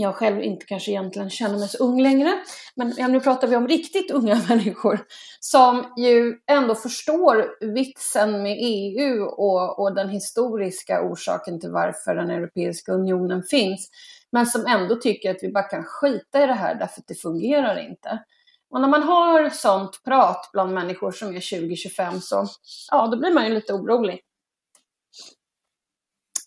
jag 0.00 0.14
själv 0.14 0.42
inte 0.42 0.66
kanske 0.66 0.90
egentligen 0.90 1.30
känner 1.30 1.58
mig 1.58 1.68
så 1.68 1.84
ung 1.84 2.02
längre. 2.02 2.32
Men 2.74 2.94
ja, 2.96 3.08
nu 3.08 3.20
pratar 3.20 3.48
vi 3.48 3.56
om 3.56 3.68
riktigt 3.68 4.10
unga 4.10 4.42
människor 4.48 5.00
som 5.40 5.92
ju 5.96 6.36
ändå 6.50 6.74
förstår 6.74 7.66
vitsen 7.74 8.42
med 8.42 8.56
EU 8.60 9.24
och, 9.24 9.78
och 9.78 9.94
den 9.94 10.08
historiska 10.08 11.02
orsaken 11.02 11.60
till 11.60 11.70
varför 11.70 12.14
den 12.14 12.30
Europeiska 12.30 12.92
unionen 12.92 13.42
finns. 13.42 13.90
Men 14.32 14.46
som 14.46 14.66
ändå 14.66 14.96
tycker 14.96 15.30
att 15.30 15.42
vi 15.42 15.52
bara 15.52 15.64
kan 15.64 15.84
skita 15.84 16.42
i 16.42 16.46
det 16.46 16.54
här 16.54 16.74
därför 16.74 17.00
att 17.00 17.08
det 17.08 17.14
fungerar 17.14 17.88
inte. 17.88 18.24
Och 18.70 18.80
när 18.80 18.88
man 18.88 19.02
har 19.02 19.50
sånt 19.50 20.00
prat 20.04 20.50
bland 20.52 20.74
människor 20.74 21.12
som 21.12 21.28
är 21.28 21.40
20-25 21.40 22.20
så, 22.20 22.46
ja, 22.90 23.06
då 23.06 23.16
blir 23.16 23.34
man 23.34 23.46
ju 23.46 23.54
lite 23.54 23.72
orolig. 23.72 24.20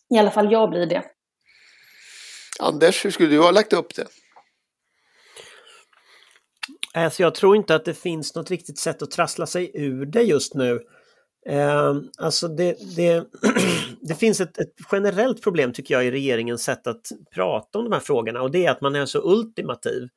I 0.10 0.18
alla 0.18 0.32
fall 0.32 0.52
jag 0.52 0.70
blir 0.70 0.86
det. 0.86 1.04
Anders, 2.64 3.06
hur 3.06 3.12
skulle 3.12 3.30
du 3.30 3.40
ha 3.40 3.52
lagt 3.52 3.74
upp 3.74 3.96
det? 3.96 4.08
Alltså 6.94 7.24
jag 7.24 7.36
tror 7.36 7.56
inte 7.56 7.76
att 7.76 7.86
det 7.86 7.94
finns 7.94 8.36
något 8.36 8.52
riktigt 8.52 8.80
sätt 8.80 9.02
att 9.02 9.12
trassla 9.12 9.46
sig 9.46 9.72
ur 9.74 10.06
det 10.06 10.22
just 10.22 10.54
nu. 10.54 10.82
Eh, 11.50 11.96
alltså 12.18 12.48
det, 12.48 12.96
det, 12.96 13.26
det 14.02 14.16
finns 14.16 14.42
ett, 14.42 14.58
ett 14.58 14.74
generellt 14.92 15.44
problem 15.44 15.74
tycker 15.74 15.94
jag 15.94 16.06
i 16.06 16.12
regeringens 16.12 16.64
sätt 16.64 16.88
att 16.88 17.02
prata 17.34 17.80
om 17.80 17.86
de 17.86 17.94
här 17.94 18.00
frågorna 18.00 18.42
och 18.42 18.52
det 18.52 18.66
är 18.66 18.72
att 18.72 18.82
man 18.82 18.96
är 18.96 19.06
så 19.06 19.32
ultimativ. 19.32 20.08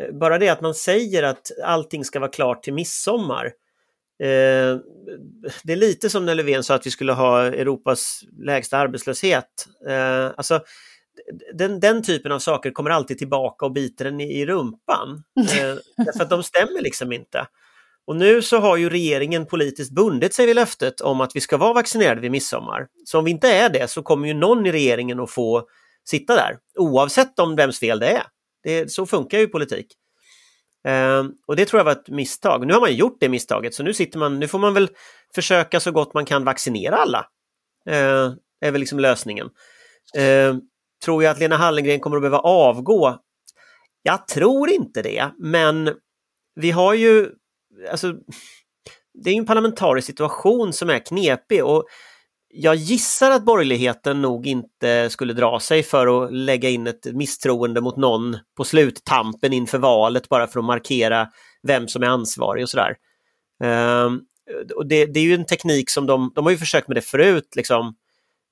Eh, 0.00 0.14
bara 0.14 0.38
det 0.38 0.48
att 0.48 0.60
man 0.60 0.74
säger 0.74 1.22
att 1.22 1.50
allting 1.64 2.04
ska 2.04 2.20
vara 2.20 2.30
klart 2.30 2.62
till 2.62 2.74
midsommar. 2.74 3.46
Eh, 4.22 4.78
det 5.64 5.72
är 5.72 5.76
lite 5.76 6.10
som 6.10 6.26
när 6.26 6.34
Löfven 6.34 6.64
sa 6.64 6.74
att 6.74 6.86
vi 6.86 6.90
skulle 6.90 7.12
ha 7.12 7.42
Europas 7.42 8.20
lägsta 8.38 8.78
arbetslöshet. 8.78 9.68
Eh, 9.88 10.26
alltså, 10.36 10.60
den, 11.54 11.80
den 11.80 12.02
typen 12.02 12.32
av 12.32 12.38
saker 12.38 12.70
kommer 12.70 12.90
alltid 12.90 13.18
tillbaka 13.18 13.66
och 13.66 13.72
biter 13.72 14.04
en 14.04 14.20
i, 14.20 14.40
i 14.40 14.46
rumpan. 14.46 15.22
Eh, 15.38 15.76
därför 15.96 16.22
att 16.22 16.30
de 16.30 16.42
stämmer 16.42 16.82
liksom 16.82 17.12
inte. 17.12 17.46
Och 18.06 18.16
nu 18.16 18.42
så 18.42 18.58
har 18.58 18.76
ju 18.76 18.90
regeringen 18.90 19.46
politiskt 19.46 19.90
bundit 19.90 20.34
sig 20.34 20.46
vid 20.46 20.56
löftet 20.56 21.00
om 21.00 21.20
att 21.20 21.36
vi 21.36 21.40
ska 21.40 21.56
vara 21.56 21.72
vaccinerade 21.72 22.20
vid 22.20 22.30
midsommar. 22.30 22.86
Så 23.04 23.18
om 23.18 23.24
vi 23.24 23.30
inte 23.30 23.48
är 23.48 23.68
det 23.68 23.90
så 23.90 24.02
kommer 24.02 24.28
ju 24.28 24.34
någon 24.34 24.66
i 24.66 24.72
regeringen 24.72 25.20
att 25.20 25.30
få 25.30 25.68
sitta 26.04 26.34
där, 26.34 26.58
oavsett 26.76 27.38
om 27.38 27.56
vems 27.56 27.80
fel 27.80 27.98
det 27.98 28.10
är. 28.10 28.22
Det, 28.62 28.92
så 28.92 29.06
funkar 29.06 29.38
ju 29.38 29.46
politik. 29.46 29.86
Eh, 30.88 31.24
och 31.46 31.56
det 31.56 31.64
tror 31.64 31.78
jag 31.78 31.84
var 31.84 31.92
ett 31.92 32.08
misstag. 32.08 32.66
Nu 32.66 32.72
har 32.72 32.80
man 32.80 32.94
gjort 32.94 33.16
det 33.20 33.28
misstaget, 33.28 33.74
så 33.74 33.82
nu, 33.82 33.94
sitter 33.94 34.18
man, 34.18 34.40
nu 34.40 34.48
får 34.48 34.58
man 34.58 34.74
väl 34.74 34.88
försöka 35.34 35.80
så 35.80 35.92
gott 35.92 36.14
man 36.14 36.24
kan 36.24 36.44
vaccinera 36.44 36.96
alla. 36.96 37.26
Eh, 37.86 38.32
är 38.60 38.70
väl 38.70 38.80
liksom 38.80 38.98
lösningen. 38.98 39.48
Eh, 40.16 40.56
tror 41.04 41.22
jag 41.22 41.30
att 41.30 41.38
Lena 41.38 41.56
Hallengren 41.56 42.00
kommer 42.00 42.16
att 42.16 42.22
behöva 42.22 42.38
avgå? 42.38 43.18
Jag 44.02 44.28
tror 44.28 44.70
inte 44.70 45.02
det, 45.02 45.30
men 45.38 45.94
vi 46.54 46.70
har 46.70 46.94
ju, 46.94 47.30
alltså, 47.90 48.14
det 49.14 49.30
är 49.30 49.34
en 49.34 49.46
parlamentarisk 49.46 50.06
situation 50.06 50.72
som 50.72 50.90
är 50.90 50.98
knepig 50.98 51.64
och 51.64 51.84
jag 52.50 52.74
gissar 52.74 53.30
att 53.30 53.44
borgerligheten 53.44 54.22
nog 54.22 54.46
inte 54.46 55.10
skulle 55.10 55.32
dra 55.32 55.60
sig 55.60 55.82
för 55.82 56.24
att 56.24 56.32
lägga 56.32 56.68
in 56.68 56.86
ett 56.86 57.06
misstroende 57.14 57.80
mot 57.80 57.96
någon 57.96 58.36
på 58.56 58.64
sluttampen 58.64 59.52
inför 59.52 59.78
valet 59.78 60.28
bara 60.28 60.46
för 60.46 60.58
att 60.58 60.64
markera 60.64 61.28
vem 61.62 61.88
som 61.88 62.02
är 62.02 62.06
ansvarig 62.06 62.62
och 62.62 62.68
sådär. 62.68 62.96
Um, 64.04 64.20
och 64.76 64.86
det, 64.86 65.06
det, 65.06 65.20
är 65.20 65.24
ju 65.24 65.34
en 65.34 65.46
teknik 65.46 65.90
som 65.90 66.06
de, 66.06 66.32
de 66.34 66.44
har 66.44 66.50
ju 66.50 66.58
försökt 66.58 66.88
med 66.88 66.96
det 66.96 67.02
förut, 67.02 67.52
liksom. 67.56 67.94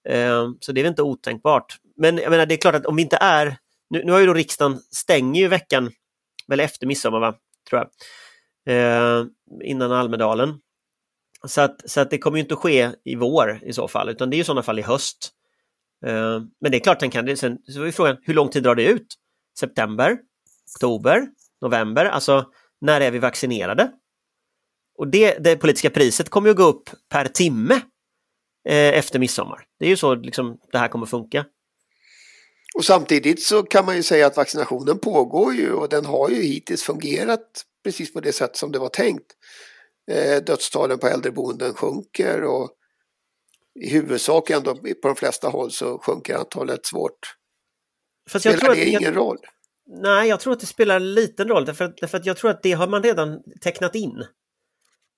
Ehm, 0.09 0.57
så 0.61 0.73
det 0.73 0.81
är 0.81 0.83
väl 0.83 0.91
inte 0.91 1.03
otänkbart. 1.03 1.77
Men 1.97 2.19
jag 2.19 2.31
menar, 2.31 2.47
det 2.47 2.55
är 2.55 2.59
klart 2.59 2.75
att 2.75 2.87
om 2.87 2.97
vi 2.97 3.03
inte 3.03 3.19
är, 3.21 3.57
nu, 3.91 4.03
nu 4.05 4.13
har 4.13 4.21
ju 4.21 4.27
då 4.27 4.35
riksdagen 4.35 4.81
stänger 4.91 5.41
ju 5.41 5.49
veckan, 5.49 5.91
väl 6.47 6.61
efter 6.61 6.87
midsommar 6.87 7.21
va, 7.21 7.35
tror 7.71 7.81
jag, 7.81 7.89
Eh, 8.67 9.25
innan 9.63 9.93
Almedalen. 9.93 10.55
Så 11.47 11.61
att, 11.61 11.91
så 11.91 12.01
att 12.01 12.11
det 12.11 12.19
kommer 12.19 12.39
ju 12.39 12.43
inte 12.43 12.55
att 12.55 12.61
ske 12.61 12.91
i 13.05 13.15
vår 13.15 13.61
i 13.63 13.73
så 13.73 13.89
fall, 13.89 14.09
utan 14.09 14.31
det 14.31 14.37
är 14.37 14.39
i 14.39 14.45
sådana 14.45 14.63
fall 14.63 14.79
i 14.79 14.83
höst. 14.83 15.33
Eh, 16.07 16.41
men 16.61 16.71
det 16.71 16.77
är 16.77 16.81
klart 16.81 17.01
den 17.01 17.11
kan 17.11 17.27
det. 17.27 17.37
Sen 17.37 17.59
så 17.69 17.83
är 17.83 17.91
frågan, 17.91 18.17
hur 18.23 18.35
lång 18.35 18.49
tid 18.49 18.63
drar 18.63 18.75
det 18.75 18.85
ut? 18.85 19.07
September? 19.59 20.19
Oktober? 20.75 21.27
November? 21.61 22.05
Alltså, 22.05 22.45
när 22.81 23.01
är 23.01 23.11
vi 23.11 23.19
vaccinerade? 23.19 23.93
Och 24.99 25.09
det, 25.09 25.39
det 25.45 25.57
politiska 25.57 25.91
priset 25.91 26.29
kommer 26.29 26.49
ju 26.49 26.55
gå 26.55 26.63
upp 26.63 26.91
per 27.09 27.25
timme 27.25 27.81
efter 28.75 29.19
midsommar. 29.19 29.65
Det 29.79 29.85
är 29.85 29.89
ju 29.89 29.97
så 29.97 30.15
liksom, 30.15 30.59
det 30.73 30.79
här 30.79 30.89
kommer 30.89 31.07
funka. 31.07 31.45
Och 32.77 32.85
samtidigt 32.85 33.43
så 33.43 33.63
kan 33.63 33.87
man 33.87 33.97
ju 33.97 34.03
säga 34.03 34.27
att 34.27 34.37
vaccinationen 34.37 34.99
pågår 34.99 35.55
ju 35.55 35.73
och 35.73 35.89
den 35.89 36.05
har 36.05 36.29
ju 36.29 36.43
hittills 36.43 36.83
fungerat 36.83 37.65
precis 37.85 38.13
på 38.13 38.21
det 38.21 38.33
sätt 38.33 38.57
som 38.57 38.73
det 38.73 38.79
var 38.79 38.89
tänkt. 38.89 39.27
Eh, 40.11 40.43
dödstalen 40.43 40.99
på 40.99 41.09
äldreboenden 41.09 41.75
sjunker 41.75 42.43
och 42.43 42.71
i 43.81 43.91
huvudsak 43.91 44.51
ändå 44.51 44.75
på 44.75 45.09
de 45.09 45.17
flesta 45.17 45.49
håll 45.49 45.71
så 45.71 45.99
sjunker 45.99 46.35
antalet 46.35 46.87
svårt. 46.87 47.19
Fast 48.31 48.45
jag 48.45 48.55
Spelar 48.59 48.75
tror 48.75 48.85
det 48.85 48.89
ingen 48.89 49.03
jag, 49.03 49.17
roll? 49.17 49.39
Nej, 49.87 50.29
jag 50.29 50.41
tror 50.41 50.53
att 50.53 50.61
det 50.61 50.67
spelar 50.67 51.01
liten 51.01 51.49
roll 51.49 51.65
därför 51.65 51.95
därför 52.01 52.19
att 52.19 52.27
jag 52.27 52.37
tror 52.37 52.51
att 52.51 52.63
det 52.63 52.73
har 52.73 52.89
man 52.89 53.03
redan 53.03 53.43
tecknat 53.61 53.95
in. 53.95 54.25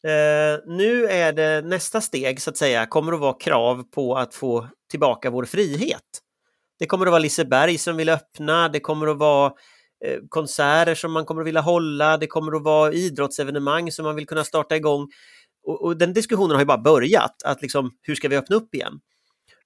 Eh, 0.04 0.60
nu 0.66 1.06
är 1.06 1.32
det 1.32 1.62
nästa 1.62 2.00
steg 2.00 2.40
så 2.40 2.50
att 2.50 2.56
säga 2.56 2.86
kommer 2.86 3.12
att 3.12 3.20
vara 3.20 3.32
krav 3.32 3.82
på 3.82 4.16
att 4.16 4.34
få 4.34 4.68
tillbaka 4.90 5.30
vår 5.30 5.44
frihet. 5.44 6.02
Det 6.78 6.86
kommer 6.86 7.06
att 7.06 7.10
vara 7.10 7.18
Liseberg 7.18 7.78
som 7.78 7.96
vill 7.96 8.08
öppna, 8.08 8.68
det 8.68 8.80
kommer 8.80 9.06
att 9.06 9.18
vara 9.18 9.52
eh, 10.04 10.18
konserter 10.28 10.94
som 10.94 11.12
man 11.12 11.24
kommer 11.24 11.40
att 11.40 11.46
vilja 11.46 11.60
hålla, 11.60 12.16
det 12.16 12.26
kommer 12.26 12.56
att 12.56 12.62
vara 12.62 12.92
idrottsevenemang 12.92 13.92
som 13.92 14.04
man 14.04 14.14
vill 14.14 14.26
kunna 14.26 14.44
starta 14.44 14.76
igång. 14.76 15.08
Och, 15.66 15.84
och 15.84 15.96
den 15.96 16.12
diskussionen 16.12 16.50
har 16.50 16.60
ju 16.60 16.66
bara 16.66 16.78
börjat, 16.78 17.42
att 17.44 17.62
liksom, 17.62 17.90
hur 18.02 18.14
ska 18.14 18.28
vi 18.28 18.36
öppna 18.36 18.56
upp 18.56 18.74
igen? 18.74 19.00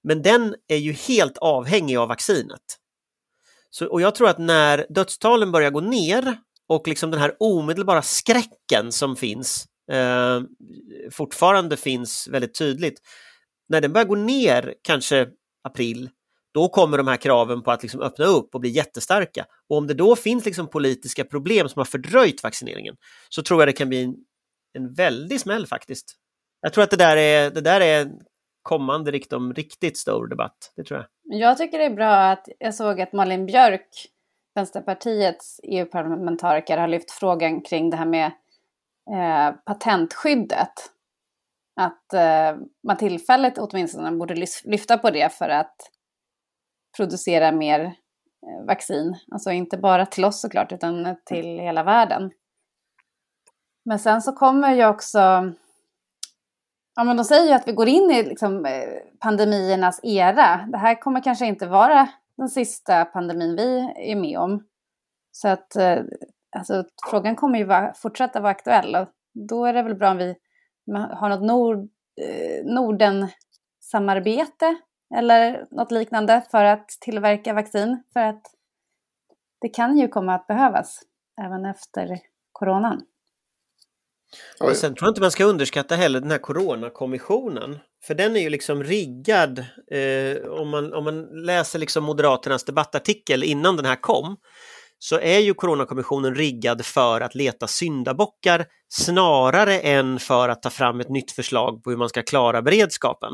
Men 0.03 0.21
den 0.21 0.55
är 0.67 0.77
ju 0.77 0.91
helt 0.91 1.37
avhängig 1.37 1.97
av 1.97 2.07
vaccinet. 2.07 2.61
Så, 3.69 3.87
och 3.87 4.01
jag 4.01 4.15
tror 4.15 4.29
att 4.29 4.37
när 4.37 4.85
dödstalen 4.89 5.51
börjar 5.51 5.71
gå 5.71 5.79
ner 5.79 6.37
och 6.67 6.87
liksom 6.87 7.11
den 7.11 7.19
här 7.19 7.35
omedelbara 7.39 8.01
skräcken 8.01 8.91
som 8.91 9.15
finns 9.15 9.67
eh, 9.91 10.41
fortfarande 11.11 11.77
finns 11.77 12.27
väldigt 12.27 12.57
tydligt. 12.57 13.01
När 13.69 13.81
den 13.81 13.93
börjar 13.93 14.05
gå 14.05 14.15
ner, 14.15 14.73
kanske 14.81 15.27
april, 15.63 16.09
då 16.53 16.69
kommer 16.69 16.97
de 16.97 17.07
här 17.07 17.17
kraven 17.17 17.61
på 17.61 17.71
att 17.71 17.83
liksom 17.83 18.01
öppna 18.01 18.25
upp 18.25 18.55
och 18.55 18.61
bli 18.61 18.69
jättestarka. 18.69 19.45
Och 19.69 19.77
om 19.77 19.87
det 19.87 19.93
då 19.93 20.15
finns 20.15 20.45
liksom 20.45 20.67
politiska 20.67 21.23
problem 21.23 21.69
som 21.69 21.79
har 21.79 21.85
fördröjt 21.85 22.43
vaccineringen 22.43 22.95
så 23.29 23.43
tror 23.43 23.61
jag 23.61 23.67
det 23.67 23.73
kan 23.73 23.89
bli 23.89 24.03
en, 24.03 24.15
en 24.73 24.93
väldig 24.93 25.39
smäll 25.39 25.67
faktiskt. 25.67 26.15
Jag 26.61 26.73
tror 26.73 26.83
att 26.83 26.89
det 26.89 26.97
där 26.97 27.17
är, 27.17 27.49
det 27.49 27.61
där 27.61 27.81
är 27.81 28.11
kommande 28.61 29.11
riktigt, 29.11 29.57
riktigt 29.57 29.97
stor 29.97 30.27
debatt. 30.27 30.73
Det 30.75 30.83
tror 30.83 30.99
jag. 30.99 31.07
Jag 31.41 31.57
tycker 31.57 31.77
det 31.77 31.85
är 31.85 31.95
bra 31.95 32.15
att 32.15 32.47
jag 32.59 32.75
såg 32.75 33.01
att 33.01 33.13
Malin 33.13 33.45
Björk, 33.45 33.87
Vänsterpartiets 34.55 35.59
EU-parlamentariker, 35.63 36.77
har 36.77 36.87
lyft 36.87 37.11
frågan 37.11 37.61
kring 37.61 37.89
det 37.89 37.97
här 37.97 38.05
med 38.05 38.31
eh, 39.11 39.55
patentskyddet. 39.65 40.73
Att 41.81 42.13
eh, 42.13 42.57
man 42.87 42.97
tillfälligt 42.97 43.57
åtminstone 43.57 44.11
borde 44.11 44.45
lyfta 44.63 44.97
på 44.97 45.09
det 45.09 45.33
för 45.33 45.49
att 45.49 45.75
producera 46.97 47.51
mer 47.51 47.79
eh, 47.79 48.65
vaccin. 48.67 49.15
Alltså 49.31 49.51
inte 49.51 49.77
bara 49.77 50.05
till 50.05 50.25
oss 50.25 50.41
såklart, 50.41 50.71
utan 50.71 51.15
till 51.25 51.59
hela 51.59 51.83
världen. 51.83 52.31
Men 53.85 53.99
sen 53.99 54.21
så 54.21 54.33
kommer 54.33 54.75
ju 54.75 54.85
också... 54.85 55.19
Ja, 56.95 57.03
men 57.03 57.17
de 57.17 57.25
säger 57.25 57.47
ju 57.47 57.53
att 57.53 57.67
vi 57.67 57.71
går 57.71 57.87
in 57.87 58.11
i 58.11 58.23
liksom, 58.23 58.65
eh, 58.65 58.89
pandemiernas 59.19 59.99
era. 60.03 60.65
Det 60.71 60.77
här 60.77 61.01
kommer 61.01 61.23
kanske 61.23 61.45
inte 61.45 61.67
vara 61.67 62.09
den 62.37 62.49
sista 62.49 63.05
pandemin 63.05 63.55
vi 63.55 63.93
är 64.11 64.15
med 64.15 64.39
om. 64.39 64.63
Så 65.31 65.47
att 65.47 65.75
eh, 65.75 65.99
alltså, 66.53 66.83
frågan 67.09 67.35
kommer 67.35 67.59
ju 67.59 67.65
vara, 67.65 67.93
fortsätta 67.93 68.39
vara 68.39 68.51
aktuell 68.51 68.95
och 68.95 69.07
då 69.49 69.65
är 69.65 69.73
det 69.73 69.83
väl 69.83 69.95
bra 69.95 70.11
om 70.11 70.17
vi 70.17 70.35
har 70.91 71.29
något 71.29 71.47
Nord, 71.47 71.77
eh, 72.21 72.65
Norden-samarbete 72.65 74.75
eller 75.15 75.67
något 75.71 75.91
liknande 75.91 76.45
för 76.51 76.65
att 76.65 76.89
tillverka 76.89 77.53
vaccin. 77.53 78.03
För 78.13 78.19
att 78.19 78.41
det 79.61 79.69
kan 79.69 79.97
ju 79.97 80.07
komma 80.07 80.35
att 80.35 80.47
behövas 80.47 81.01
även 81.41 81.65
efter 81.65 82.19
coronan. 82.51 83.01
Och 84.59 84.75
sen 84.75 84.95
tror 84.95 85.07
jag 85.07 85.11
inte 85.11 85.21
man 85.21 85.31
ska 85.31 85.43
underskatta 85.43 85.95
heller 85.95 86.19
den 86.19 86.31
här 86.31 86.37
coronakommissionen. 86.37 87.79
För 88.03 88.15
den 88.15 88.35
är 88.35 88.39
ju 88.39 88.49
liksom 88.49 88.83
riggad, 88.83 89.59
eh, 89.91 90.49
om, 90.49 90.69
man, 90.69 90.93
om 90.93 91.03
man 91.03 91.45
läser 91.45 91.79
liksom 91.79 92.03
Moderaternas 92.03 92.63
debattartikel 92.63 93.43
innan 93.43 93.75
den 93.75 93.85
här 93.85 94.01
kom, 94.01 94.37
så 95.03 95.19
är 95.19 95.39
ju 95.39 95.53
Coronakommissionen 95.53 96.35
riggad 96.35 96.85
för 96.85 97.21
att 97.21 97.35
leta 97.35 97.67
syndabockar 97.67 98.65
snarare 98.89 99.79
än 99.79 100.19
för 100.19 100.49
att 100.49 100.61
ta 100.61 100.69
fram 100.69 100.99
ett 100.99 101.09
nytt 101.09 101.31
förslag 101.31 101.83
på 101.83 101.89
hur 101.89 101.97
man 101.97 102.09
ska 102.09 102.21
klara 102.21 102.61
beredskapen. 102.61 103.33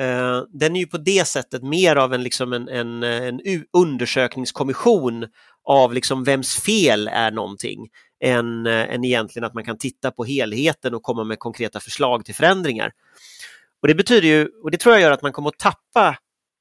Eh, 0.00 0.42
den 0.48 0.76
är 0.76 0.80
ju 0.80 0.86
på 0.86 0.98
det 0.98 1.26
sättet 1.26 1.62
mer 1.62 1.96
av 1.96 2.14
en, 2.14 2.22
liksom 2.22 2.52
en, 2.52 2.68
en, 2.68 3.02
en 3.02 3.40
undersökningskommission 3.72 5.26
av 5.64 5.94
liksom 5.94 6.24
vems 6.24 6.56
fel 6.56 7.08
är 7.12 7.30
någonting 7.30 7.88
än, 8.24 8.66
eh, 8.66 8.94
än 8.94 9.04
egentligen 9.04 9.46
att 9.46 9.54
man 9.54 9.64
kan 9.64 9.78
titta 9.78 10.10
på 10.10 10.24
helheten 10.24 10.94
och 10.94 11.02
komma 11.02 11.24
med 11.24 11.38
konkreta 11.38 11.80
förslag 11.80 12.24
till 12.24 12.34
förändringar. 12.34 12.92
Och 13.82 13.88
Det 13.88 13.94
betyder 13.94 14.28
ju, 14.28 14.48
och 14.62 14.70
det 14.70 14.78
tror 14.78 14.94
jag 14.94 15.02
gör 15.02 15.12
att 15.12 15.22
man 15.22 15.32
kommer 15.32 15.48
att 15.48 15.58
tappa 15.58 16.16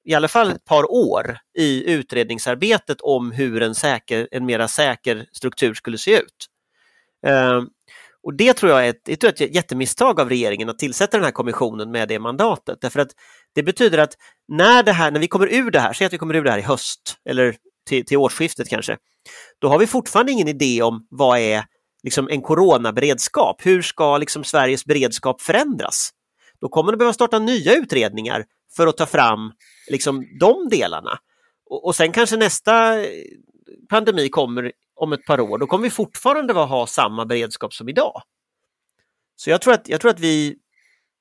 i 0.05 0.13
alla 0.13 0.27
fall 0.27 0.51
ett 0.51 0.65
par 0.65 0.91
år 0.91 1.37
i 1.57 1.91
utredningsarbetet 1.93 3.01
om 3.01 3.31
hur 3.31 3.61
en, 3.61 3.75
säker, 3.75 4.27
en 4.31 4.45
mera 4.45 4.67
säker 4.67 5.25
struktur 5.31 5.73
skulle 5.73 5.97
se 5.97 6.17
ut. 6.17 6.47
Eh, 7.27 7.61
och 8.23 8.33
det 8.33 8.53
tror 8.53 8.71
jag 8.71 8.85
är 8.85 8.89
ett, 8.89 9.09
ett, 9.09 9.23
ett 9.23 9.55
jättemisstag 9.55 10.19
av 10.19 10.29
regeringen 10.29 10.69
att 10.69 10.79
tillsätta 10.79 11.17
den 11.17 11.23
här 11.23 11.31
kommissionen 11.31 11.91
med 11.91 12.07
det 12.07 12.19
mandatet. 12.19 12.81
Därför 12.81 12.99
att 12.99 13.11
det 13.55 13.63
betyder 13.63 13.97
att 13.97 14.13
när, 14.47 14.83
det 14.83 14.91
här, 14.91 15.11
när 15.11 15.19
vi 15.19 15.27
kommer 15.27 15.53
ur 15.53 15.71
det 15.71 15.79
här, 15.79 15.93
säg 15.93 16.07
att 16.07 16.13
vi 16.13 16.17
kommer 16.17 16.35
ur 16.35 16.43
det 16.43 16.51
här 16.51 16.57
i 16.57 16.61
höst 16.61 17.17
eller 17.29 17.55
till, 17.87 18.05
till 18.05 18.17
årsskiftet 18.17 18.69
kanske, 18.69 18.97
då 19.59 19.67
har 19.67 19.79
vi 19.79 19.87
fortfarande 19.87 20.31
ingen 20.31 20.47
idé 20.47 20.81
om 20.81 21.07
vad 21.09 21.39
är 21.39 21.65
liksom 22.03 22.29
en 22.29 22.41
coronaberedskap. 22.41 23.65
Hur 23.65 23.81
ska 23.81 24.17
liksom 24.17 24.43
Sveriges 24.43 24.85
beredskap 24.85 25.41
förändras? 25.41 26.09
Då 26.61 26.69
kommer 26.69 26.91
det 26.91 26.97
behöva 26.97 27.13
starta 27.13 27.39
nya 27.39 27.73
utredningar 27.73 28.45
för 28.75 28.87
att 28.87 28.97
ta 28.97 29.05
fram 29.05 29.51
liksom, 29.87 30.37
de 30.39 30.69
delarna. 30.69 31.19
Och, 31.65 31.85
och 31.85 31.95
sen 31.95 32.11
kanske 32.11 32.37
nästa 32.37 33.05
pandemi 33.89 34.29
kommer 34.29 34.71
om 34.95 35.13
ett 35.13 35.25
par 35.25 35.39
år, 35.39 35.57
då 35.57 35.67
kommer 35.67 35.83
vi 35.83 35.89
fortfarande 35.89 36.53
ha 36.53 36.87
samma 36.87 37.25
beredskap 37.25 37.73
som 37.73 37.89
idag. 37.89 38.21
Så 39.35 39.49
jag 39.49 39.61
tror 39.61 39.73
att, 39.73 39.89
jag 39.89 40.01
tror 40.01 40.11
att 40.11 40.19
vi, 40.19 40.55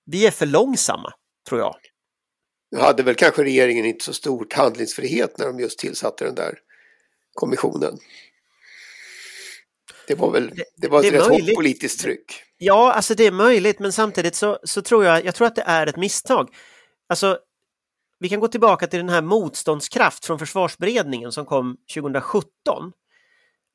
vi 0.06 0.26
är 0.26 0.30
för 0.30 0.46
långsamma, 0.46 1.12
tror 1.48 1.60
jag. 1.60 1.76
Nu 2.70 2.78
hade 2.78 3.02
väl 3.02 3.14
kanske 3.14 3.44
regeringen 3.44 3.84
inte 3.84 4.04
så 4.04 4.12
stor 4.12 4.46
handlingsfrihet 4.50 5.38
när 5.38 5.46
de 5.46 5.60
just 5.60 5.78
tillsatte 5.78 6.24
den 6.24 6.34
där 6.34 6.58
kommissionen. 7.34 7.98
Det 10.06 10.14
var 10.14 10.30
väl 10.30 10.52
det 10.76 10.88
var 10.88 11.04
ett 11.04 11.12
rätt 11.12 11.22
hårt 11.22 11.54
politiskt 11.54 12.00
tryck. 12.00 12.42
Ja, 12.58 12.92
alltså 12.92 13.14
det 13.14 13.26
är 13.26 13.32
möjligt, 13.32 13.78
men 13.78 13.92
samtidigt 13.92 14.34
så, 14.34 14.58
så 14.64 14.82
tror 14.82 15.04
jag, 15.04 15.24
jag 15.24 15.34
tror 15.34 15.46
att 15.46 15.54
det 15.54 15.64
är 15.66 15.86
ett 15.86 15.96
misstag. 15.96 16.48
Alltså, 17.10 17.38
vi 18.18 18.28
kan 18.28 18.40
gå 18.40 18.48
tillbaka 18.48 18.86
till 18.86 18.98
den 18.98 19.08
här 19.08 19.22
motståndskraft 19.22 20.24
från 20.24 20.38
försvarsberedningen 20.38 21.32
som 21.32 21.46
kom 21.46 21.76
2017. 21.94 22.92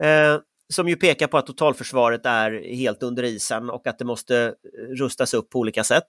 Eh, 0.03 0.39
som 0.73 0.89
ju 0.89 0.95
pekar 0.95 1.27
på 1.27 1.37
att 1.37 1.47
totalförsvaret 1.47 2.25
är 2.25 2.75
helt 2.75 3.03
under 3.03 3.23
isen 3.23 3.69
och 3.69 3.87
att 3.87 3.99
det 3.99 4.05
måste 4.05 4.55
rustas 4.97 5.33
upp 5.33 5.49
på 5.49 5.59
olika 5.59 5.83
sätt. 5.83 6.07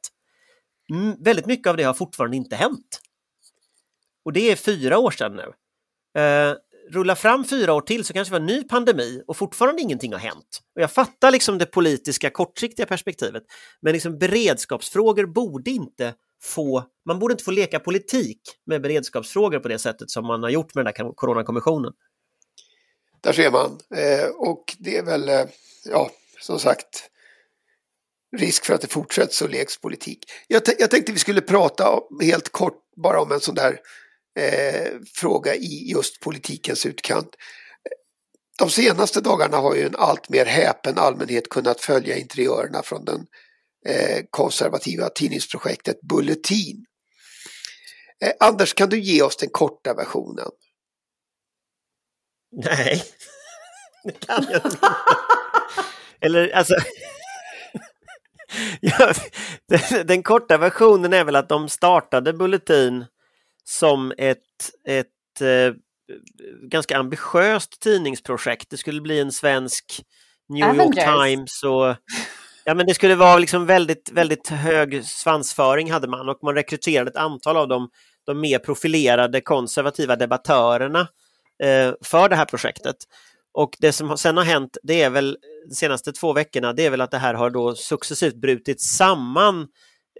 Mm, 0.90 1.16
väldigt 1.22 1.46
mycket 1.46 1.66
av 1.66 1.76
det 1.76 1.82
har 1.82 1.94
fortfarande 1.94 2.36
inte 2.36 2.56
hänt. 2.56 3.00
Och 4.24 4.32
det 4.32 4.50
är 4.50 4.56
fyra 4.56 4.98
år 4.98 5.10
sedan 5.10 5.36
nu. 5.36 5.52
Eh, 6.22 6.54
rulla 6.90 7.16
fram 7.16 7.44
fyra 7.44 7.72
år 7.72 7.80
till 7.80 8.04
så 8.04 8.12
kanske 8.12 8.32
vi 8.32 8.34
har 8.34 8.40
en 8.40 8.46
ny 8.46 8.62
pandemi 8.62 9.22
och 9.26 9.36
fortfarande 9.36 9.82
ingenting 9.82 10.12
har 10.12 10.20
hänt. 10.20 10.62
Och 10.74 10.82
jag 10.82 10.92
fattar 10.92 11.30
liksom 11.30 11.58
det 11.58 11.66
politiska 11.66 12.30
kortsiktiga 12.30 12.86
perspektivet, 12.86 13.42
men 13.80 13.92
liksom 13.92 14.18
beredskapsfrågor 14.18 15.26
borde 15.26 15.70
inte 15.70 16.14
få, 16.42 16.85
man 17.07 17.18
borde 17.18 17.33
inte 17.33 17.44
få 17.44 17.51
leka 17.51 17.81
politik 17.81 18.40
med 18.66 18.83
beredskapsfrågor 18.83 19.59
på 19.59 19.68
det 19.68 19.79
sättet 19.79 20.11
som 20.11 20.27
man 20.27 20.42
har 20.42 20.51
gjort 20.51 20.75
med 20.75 20.85
den 20.85 20.92
där 20.96 21.12
coronakommissionen. 21.14 21.92
Där 23.20 23.33
ser 23.33 23.51
man. 23.51 23.79
Eh, 23.94 24.29
och 24.29 24.77
det 24.79 24.96
är 24.96 25.03
väl, 25.03 25.29
eh, 25.29 25.44
ja, 25.85 26.11
som 26.40 26.59
sagt, 26.59 27.11
risk 28.37 28.64
för 28.64 28.75
att 28.75 28.81
det 28.81 28.92
fortsätter 28.92 29.35
så 29.35 29.49
leks 29.49 29.81
politik. 29.81 30.25
Jag, 30.49 30.62
jag 30.79 30.90
tänkte 30.90 31.12
vi 31.12 31.18
skulle 31.18 31.40
prata 31.40 32.01
helt 32.22 32.53
kort 32.53 32.83
bara 32.96 33.20
om 33.20 33.33
en 33.33 33.40
sån 33.40 33.55
där 33.55 33.81
eh, 34.38 34.92
fråga 35.14 35.55
i 35.55 35.90
just 35.90 36.20
politikens 36.20 36.87
utkant. 36.87 37.29
De 38.59 38.70
senaste 38.70 39.20
dagarna 39.20 39.57
har 39.57 39.75
ju 39.75 39.87
en 39.87 39.96
allt 39.96 40.29
mer 40.29 40.44
häpen 40.44 40.99
allmänhet 40.99 41.49
kunnat 41.49 41.81
följa 41.81 42.16
interiörerna 42.16 42.83
från 42.83 43.05
den 43.05 43.20
eh, 43.20 43.27
konservativa 44.31 45.09
tidningsprojektet 45.09 46.01
Bulletin. 46.01 46.85
Eh, 48.25 48.33
Anders, 48.40 48.75
kan 48.75 48.88
du 48.88 49.01
ge 49.01 49.22
oss 49.22 49.37
den 49.37 49.51
korta 49.51 49.94
versionen? 49.94 50.51
Nej, 52.53 53.05
det 54.05 54.27
kan 54.27 54.46
jag 54.51 54.64
inte. 54.64 54.96
Eller 56.20 56.49
alltså... 56.49 56.75
ja, 58.81 59.12
den, 59.68 60.07
den, 60.07 60.22
korta 60.22 60.59
versionen 60.59 61.12
är 61.12 61.25
väl 61.25 61.37
att 61.37 61.49
de 61.49 61.68
startade 61.68 62.33
Bulletin 62.33 63.05
som 63.64 64.12
ett, 64.18 64.70
ett 64.88 65.40
eh, 65.40 65.75
ganska 66.62 66.99
ambitiöst 66.99 67.81
tidningsprojekt. 67.81 68.70
Det 68.70 68.77
skulle 68.77 69.01
bli 69.01 69.20
en 69.20 69.33
svensk 69.33 70.05
New 70.49 70.64
Avengers. 70.64 70.96
York 70.96 71.07
Times 71.07 71.62
och 71.62 71.96
Ja, 72.68 72.74
men 72.74 72.87
det 72.87 72.94
skulle 72.94 73.14
vara 73.14 73.38
liksom 73.38 73.66
väldigt, 73.66 74.11
väldigt 74.12 74.48
hög 74.48 75.05
svansföring 75.05 75.90
hade 75.90 76.09
man 76.09 76.29
och 76.29 76.38
man 76.42 76.55
rekryterade 76.55 77.11
ett 77.11 77.16
antal 77.16 77.57
av 77.57 77.68
de, 77.68 77.88
de 78.26 78.40
mer 78.40 78.59
profilerade 78.59 79.40
konservativa 79.40 80.16
debattörerna 80.16 81.00
eh, 81.62 81.94
för 82.05 82.29
det 82.29 82.37
här 82.37 82.44
projektet. 82.44 82.96
Och 83.55 83.76
det 83.79 83.92
som 83.92 84.18
sen 84.18 84.37
har 84.37 84.44
hänt, 84.44 84.76
det 84.83 85.02
är 85.02 85.11
väl 85.11 85.38
de 85.68 85.74
senaste 85.74 86.12
två 86.12 86.33
veckorna, 86.33 86.72
det 86.72 86.87
är 86.87 86.90
väl 86.90 87.00
att 87.00 87.11
det 87.11 87.18
här 87.18 87.35
har 87.35 87.50
då 87.50 87.74
successivt 87.74 88.37
brutit 88.37 88.81
samman 88.81 89.68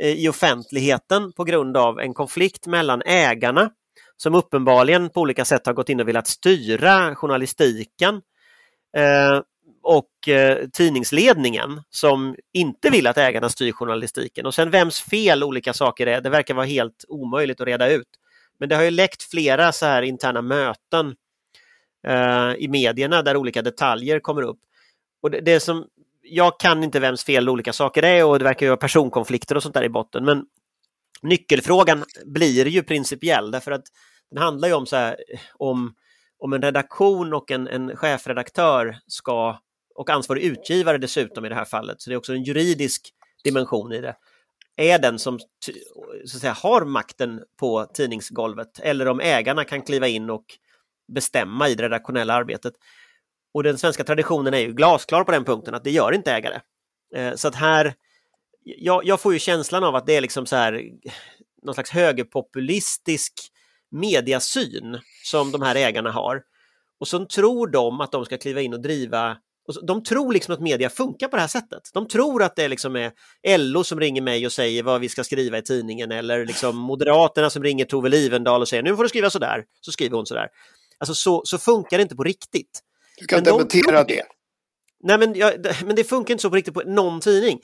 eh, 0.01 0.13
i 0.13 0.29
offentligheten 0.29 1.33
på 1.33 1.45
grund 1.45 1.77
av 1.77 2.01
en 2.01 2.15
konflikt 2.15 2.67
mellan 2.67 3.03
ägarna 3.03 3.71
som 4.17 4.35
uppenbarligen 4.35 5.11
på 5.11 5.21
olika 5.21 5.45
sätt 5.45 5.67
har 5.67 5.73
gått 5.73 5.89
in 5.89 6.01
och 6.01 6.09
velat 6.09 6.27
styra 6.27 7.15
journalistiken 7.15 8.15
eh, 8.97 9.41
och 9.87 10.29
eh, 10.29 10.69
tidningsledningen 10.73 11.83
som 11.91 12.37
inte 12.53 12.91
vill 12.91 13.07
att 13.07 13.19
ägarna 13.19 13.49
styr 13.49 13.73
journalistiken. 13.73 14.47
Och 14.47 14.55
sen 14.55 14.71
vems 14.71 15.01
fel 15.01 15.45
olika 15.45 15.73
saker 15.73 16.07
är, 16.07 16.21
det 16.21 16.31
verkar 16.31 16.55
vara 16.55 16.67
helt 16.67 17.05
omöjligt 17.09 17.61
att 17.61 17.67
reda 17.67 17.89
ut. 17.89 18.09
Men 18.59 18.69
det 18.69 18.77
har 18.77 18.83
ju 18.83 18.91
läckt 18.91 19.23
flera 19.23 19.73
så 19.73 19.87
här 19.87 20.03
interna 20.03 20.43
möten 20.43 21.15
eh, 22.07 22.53
i 22.59 22.69
medierna 22.69 23.23
där 23.23 23.37
olika 23.37 23.63
detaljer 23.63 24.21
kommer 24.21 24.43
upp. 24.43 24.59
Och 25.23 25.31
det, 25.31 25.41
det, 25.41 25.61
som, 25.61 25.87
jag 26.23 26.61
kan 26.61 26.85
inte 26.85 27.01
vems 27.01 27.25
fel 27.25 27.49
olika 27.49 27.73
saker 27.73 28.03
är 28.03 28.25
och 28.25 28.39
det 28.39 28.45
verkar 28.45 28.67
ju 28.67 28.71
vara 28.71 28.77
personkonflikter 28.77 29.57
och 29.57 29.63
sånt 29.63 29.75
där 29.75 29.85
i 29.85 29.89
botten. 29.89 30.25
Men 30.25 30.47
nyckelfrågan 31.23 32.05
blir 32.25 32.67
ju 32.69 32.83
principiell 32.83 33.51
därför 33.51 33.73
att 33.73 33.85
den 34.31 34.43
handlar 34.43 34.69
ju 34.69 34.75
om, 34.75 34.87
så 34.87 34.97
här, 34.97 35.17
om, 35.55 35.95
om 36.39 36.53
en 36.53 36.63
redaktion 36.63 37.35
och 37.35 37.51
en, 37.51 37.69
en 37.69 37.97
chefredaktör 37.97 38.99
ska 39.07 39.59
och 39.97 40.11
ansvarig 40.11 40.43
utgivare 40.43 40.99
dessutom 40.99 41.45
i 41.45 41.49
det 41.49 41.55
här 41.55 41.65
fallet, 41.65 42.01
så 42.01 42.11
det 42.11 42.15
är 42.15 42.19
också 42.19 42.33
en 42.33 42.43
juridisk 42.43 43.13
dimension 43.45 43.93
i 43.93 44.01
det, 44.01 44.17
är 44.77 44.99
den 44.99 45.19
som 45.19 45.39
så 46.25 46.37
att 46.37 46.41
säga, 46.41 46.53
har 46.53 46.85
makten 46.85 47.43
på 47.61 47.87
tidningsgolvet 47.95 48.81
eller 48.81 49.09
om 49.09 49.21
ägarna 49.21 49.65
kan 49.65 49.83
kliva 49.83 50.09
in 50.09 50.31
och 50.31 50.45
bestämma 51.15 51.69
i 51.69 51.75
det 51.75 51.83
redaktionella 51.83 52.35
arbetet. 52.35 52.75
Och 53.55 53.63
den 53.63 53.79
svenska 53.79 54.05
traditionen 54.05 54.55
är 54.55 54.59
ju 54.59 54.73
glasklar 54.73 55.25
på 55.25 55.33
den 55.33 55.45
punkten 55.45 55.75
att 55.75 55.85
det 55.85 55.91
gör 55.91 56.13
inte 56.13 56.33
ägare. 56.33 56.61
Eh, 57.15 57.35
så 57.35 57.49
att 57.49 57.55
här, 57.55 57.95
jag, 58.63 59.05
jag 59.05 59.21
får 59.21 59.33
ju 59.33 59.39
känslan 59.39 59.85
av 59.85 59.95
att 59.97 60.07
det 60.07 60.17
är 60.17 60.21
liksom 60.21 60.47
så 60.47 60.57
här 60.57 60.83
någon 61.63 61.75
slags 61.75 61.91
högerpopulistisk 61.91 63.33
mediasyn 63.91 64.99
som 65.25 65.53
de 65.53 65.63
här 65.63 65.75
ägarna 65.75 66.11
har. 66.11 66.43
Och 67.01 67.09
så 67.09 67.25
tror 67.25 67.67
de 67.67 68.01
att 68.01 68.13
de 68.13 68.25
ska 68.25 68.39
kliva 68.39 68.61
in 68.61 68.75
och 68.75 68.81
driva 68.81 69.37
de 69.87 70.03
tror 70.03 70.33
liksom 70.33 70.55
att 70.55 70.61
media 70.61 70.91
funkar 70.91 71.29
på 71.29 71.37
det 71.37 71.41
här 71.41 71.49
sättet. 71.49 71.83
De 71.93 72.09
tror 72.09 72.43
att 72.43 72.57
det 72.57 72.69
liksom 72.69 72.97
är 72.97 73.59
LO 73.59 73.85
som 73.85 74.01
ringer 74.01 74.23
mig 74.23 74.47
och 74.47 74.53
säger 74.53 74.83
vad 74.83 75.01
vi 75.01 75.09
ska 75.09 75.25
skriva 75.25 75.59
i 75.59 75.63
tidningen 75.63 76.13
eller 76.13 76.47
liksom 76.47 76.77
Moderaterna 76.87 77.51
som 77.51 77.63
ringer 77.63 77.85
Tove 77.85 78.09
Livendal 78.09 78.61
och 78.61 78.69
säger 78.69 78.83
nu 78.83 78.97
får 78.97 79.03
du 79.03 79.09
skriva 79.09 79.31
sådär, 79.31 79.65
så 79.81 79.93
skriver 79.93 80.17
hon 80.17 80.27
sådär. 80.27 80.49
Alltså 80.99 81.15
så, 81.15 81.43
så 81.45 81.59
funkar 81.59 81.99
det 81.99 82.03
inte 82.03 82.17
på 82.17 82.25
riktigt. 82.25 82.81
Du 83.19 83.27
kan 83.27 83.45
dementera 83.45 84.05
de 84.05 84.15
det. 84.15 84.23
Nej 85.05 85.19
men, 85.19 85.35
ja, 85.35 85.53
men 85.85 85.97
det 85.97 86.05
funkar 86.05 86.35
inte 86.35 86.43
så 86.43 86.51
på 86.51 86.57
riktigt 86.57 86.75
på 86.75 86.83
någon 86.87 87.21
tidning. 87.21 87.61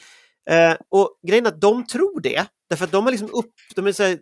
Eh, 0.51 0.75
och 0.89 1.21
grejen 1.29 1.47
är 1.47 1.51
att 1.51 1.61
de 1.61 1.87
tror 1.87 2.21
det, 2.21 2.47
därför 2.71 2.85
att 2.85 2.93
de, 2.93 3.05
har 3.05 3.11
liksom 3.11 3.31
upp, 3.33 3.53
de 3.75 3.87
är 3.87 3.93
så 3.93 4.17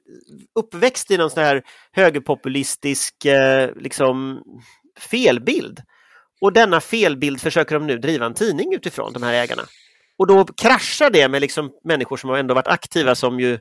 uppväxt 0.54 1.10
i 1.10 1.16
någon 1.16 1.30
sån 1.30 1.42
här 1.42 1.62
högerpopulistisk 1.92 3.24
eh, 3.24 3.70
liksom, 3.76 4.42
felbild. 4.98 5.80
Och 6.40 6.52
denna 6.52 6.80
felbild 6.80 7.40
försöker 7.40 7.74
de 7.74 7.86
nu 7.86 7.98
driva 7.98 8.26
en 8.26 8.34
tidning 8.34 8.74
utifrån, 8.74 9.12
de 9.12 9.22
här 9.22 9.32
ägarna. 9.32 9.62
Och 10.18 10.26
då 10.26 10.44
kraschar 10.44 11.10
det 11.10 11.28
med 11.28 11.40
liksom 11.40 11.70
människor 11.84 12.16
som 12.16 12.30
har 12.30 12.38
ändå 12.38 12.54
varit 12.54 12.68
aktiva 12.68 13.14
som 13.14 13.40
ju 13.40 13.58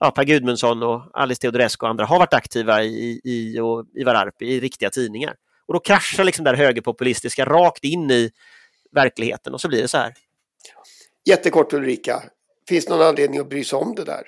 ja, 0.00 0.10
Per 0.10 0.24
Gudmundsson 0.24 0.82
och 0.82 1.10
Alice 1.12 1.40
Teodorescu 1.40 1.86
och 1.86 1.90
andra 1.90 2.04
har 2.04 2.18
varit 2.18 2.34
aktiva 2.34 2.82
i, 2.82 3.20
i 3.24 3.60
och 3.60 3.84
Ivar 3.94 4.14
Arpi 4.14 4.46
i 4.46 4.60
riktiga 4.60 4.90
tidningar. 4.90 5.34
Och 5.66 5.74
då 5.74 5.80
kraschar 5.80 6.24
liksom 6.24 6.44
det 6.44 6.56
högerpopulistiska 6.56 7.44
rakt 7.44 7.84
in 7.84 8.10
i 8.10 8.30
verkligheten 8.92 9.54
och 9.54 9.60
så 9.60 9.68
blir 9.68 9.82
det 9.82 9.88
så 9.88 9.98
här. 9.98 10.14
Jättekort 11.28 11.72
Ulrika, 11.72 12.22
finns 12.68 12.86
det 12.86 12.96
någon 12.96 13.06
anledning 13.06 13.40
att 13.40 13.48
bry 13.48 13.64
sig 13.64 13.78
om 13.78 13.94
det 13.94 14.04
där? 14.04 14.22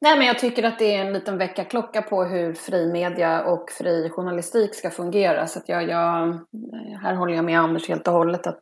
Nej, 0.00 0.18
men 0.18 0.26
jag 0.26 0.38
tycker 0.38 0.62
att 0.62 0.78
det 0.78 0.94
är 0.94 1.00
en 1.06 1.12
liten 1.12 1.38
väckarklocka 1.38 2.02
på 2.02 2.24
hur 2.24 2.54
fri 2.54 2.92
media 2.92 3.44
och 3.44 3.70
fri 3.70 4.10
journalistik 4.10 4.74
ska 4.74 4.90
fungera. 4.90 5.46
Så 5.46 5.58
att 5.58 5.68
jag, 5.68 5.82
jag, 5.82 6.40
här 7.02 7.14
håller 7.14 7.34
jag 7.34 7.44
med 7.44 7.60
Anders 7.60 7.88
helt 7.88 8.08
och 8.08 8.14
hållet 8.14 8.46
att 8.46 8.58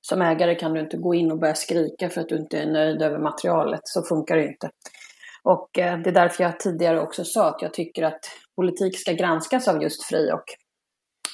som 0.00 0.22
ägare 0.22 0.54
kan 0.54 0.74
du 0.74 0.80
inte 0.80 0.96
gå 0.96 1.14
in 1.14 1.32
och 1.32 1.38
börja 1.38 1.54
skrika 1.54 2.10
för 2.10 2.20
att 2.20 2.28
du 2.28 2.36
inte 2.36 2.58
är 2.58 2.66
nöjd 2.66 3.02
över 3.02 3.18
materialet. 3.18 3.80
Så 3.84 4.02
funkar 4.02 4.36
det 4.36 4.46
inte. 4.46 4.70
Och 5.42 5.78
eh, 5.78 5.98
det 5.98 6.10
är 6.10 6.14
därför 6.14 6.44
jag 6.44 6.60
tidigare 6.60 7.00
också 7.00 7.24
sa 7.24 7.48
att 7.48 7.62
jag 7.62 7.74
tycker 7.74 8.02
att 8.02 8.20
politik 8.56 8.98
ska 8.98 9.12
granskas 9.12 9.68
av 9.68 9.82
just 9.82 10.04
fri 10.04 10.32
och 10.32 10.44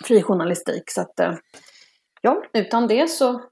fri 0.05 0.23
journalistik. 0.23 0.91
Så 0.91 1.01
att 1.01 1.21
eh, 1.21 1.35
ja, 2.21 2.43
utan 2.53 2.87
det 2.87 3.11
så 3.11 3.43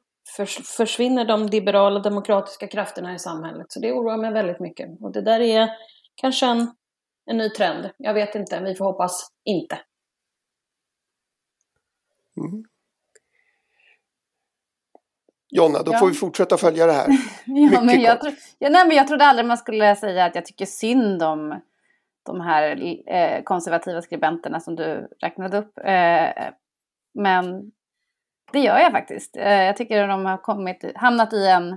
försvinner 0.77 1.25
de 1.25 1.47
liberala 1.47 2.01
demokratiska 2.01 2.67
krafterna 2.69 3.15
i 3.15 3.19
samhället. 3.19 3.67
Så 3.69 3.81
det 3.81 3.93
oroar 3.93 4.17
mig 4.17 4.33
väldigt 4.33 4.61
mycket. 4.61 4.89
Och 5.01 5.13
det 5.13 5.21
där 5.21 5.41
är 5.41 5.71
kanske 6.15 6.47
en, 6.47 6.75
en 7.27 7.37
ny 7.37 7.51
trend. 7.51 7.91
Jag 7.97 8.15
vet 8.15 8.35
inte, 8.35 8.61
vi 8.61 8.75
får 8.75 8.85
hoppas 8.85 9.29
inte. 9.45 9.79
Mm. 12.37 12.65
Jonna, 15.51 15.83
då 15.83 15.93
ja. 15.93 15.99
får 15.99 16.07
vi 16.07 16.15
fortsätta 16.15 16.57
följa 16.57 16.87
det 16.87 16.93
här. 16.93 17.09
ja, 17.47 17.81
men 17.81 18.01
jag, 18.01 18.21
tro, 18.21 18.31
ja, 18.59 18.69
nej, 18.69 18.87
men 18.87 18.97
jag 18.97 19.09
trodde 19.09 19.25
aldrig 19.25 19.47
man 19.47 19.59
skulle 19.59 19.97
säga 19.97 20.25
att 20.25 20.35
jag 20.35 20.47
tycker 20.47 20.67
synd 20.67 21.23
om 21.23 21.61
de 22.23 22.41
här 22.41 22.85
eh, 23.07 23.43
konservativa 23.43 24.03
skribenterna 24.03 24.61
som 24.61 24.77
du 24.77 25.09
räknade 25.21 25.59
upp. 25.59 25.79
Eh, 25.79 26.51
men 27.15 27.73
det 28.55 28.61
gör 28.61 28.79
jag 28.79 28.93
faktiskt. 28.93 29.37
Eh, 29.37 29.63
jag 29.63 29.77
tycker 29.77 30.03
att 30.03 30.09
de 30.09 30.25
har 30.25 30.43
kommit, 30.43 30.85
hamnat 30.95 31.33
i 31.33 31.47
en 31.47 31.77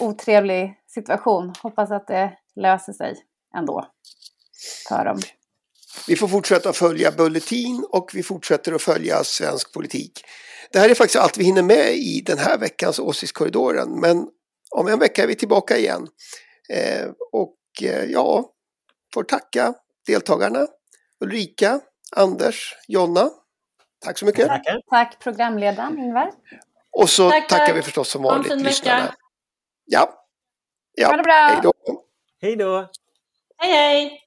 otrevlig 0.00 0.74
situation. 0.86 1.52
Hoppas 1.62 1.90
att 1.90 2.06
det 2.06 2.32
löser 2.56 2.92
sig 2.92 3.16
ändå 3.56 3.86
för 4.88 5.04
dem. 5.04 5.20
Vi 6.08 6.16
får 6.16 6.28
fortsätta 6.28 6.72
följa 6.72 7.12
Bulletin 7.12 7.86
och 7.90 8.10
vi 8.14 8.22
fortsätter 8.22 8.72
att 8.72 8.82
följa 8.82 9.24
svensk 9.24 9.72
politik. 9.72 10.20
Det 10.72 10.78
här 10.78 10.90
är 10.90 10.94
faktiskt 10.94 11.16
allt 11.22 11.38
vi 11.38 11.44
hinner 11.44 11.62
med 11.62 11.94
i 11.94 12.22
den 12.26 12.38
här 12.38 12.58
veckans 12.58 12.98
Åsiktskorridoren. 12.98 14.00
Men 14.00 14.28
om 14.70 14.88
en 14.88 14.98
vecka 14.98 15.22
är 15.22 15.26
vi 15.26 15.34
tillbaka 15.34 15.78
igen. 15.78 16.08
Eh, 16.68 17.08
och 17.32 17.56
eh, 17.82 18.04
ja, 18.04 18.52
får 19.14 19.22
tacka 19.22 19.74
deltagarna. 20.06 20.66
Ulrika, 21.20 21.80
Anders, 22.16 22.74
Jonna. 22.88 23.30
Tack 24.00 24.18
så 24.18 24.26
mycket. 24.26 24.48
Tackar. 24.48 24.80
Tack 24.90 25.18
programledaren 25.18 25.98
Ingvar. 25.98 26.30
Och 26.90 27.10
så 27.10 27.30
tack, 27.30 27.48
tackar 27.48 27.74
vi 27.74 27.82
förstås 27.82 28.08
som 28.08 28.22
vanligt 28.22 28.60
lyssnarna. 28.60 29.14
Ja. 29.84 30.24
ja. 30.94 31.08
Ha 31.08 31.16
det 31.16 31.22
bra. 31.22 31.32
Hej 31.34 31.60
då. 31.62 31.72
Hej 32.40 32.56
då. 32.56 32.88
Hej 33.56 33.72
hej. 33.72 34.20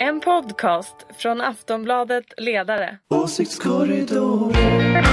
En 0.00 0.20
podcast 0.20 0.96
från 1.16 1.40
Aftonbladet 1.40 2.24
Ledare. 2.36 2.98
Åsiktskorridoren. 3.10 5.04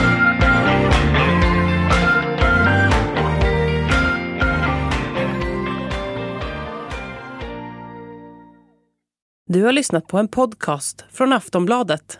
Du 9.48 9.64
har 9.64 9.72
lyssnat 9.72 10.08
på 10.08 10.18
en 10.18 10.28
podcast 10.28 11.06
från 11.12 11.34
Aftonbladet. 11.34 12.20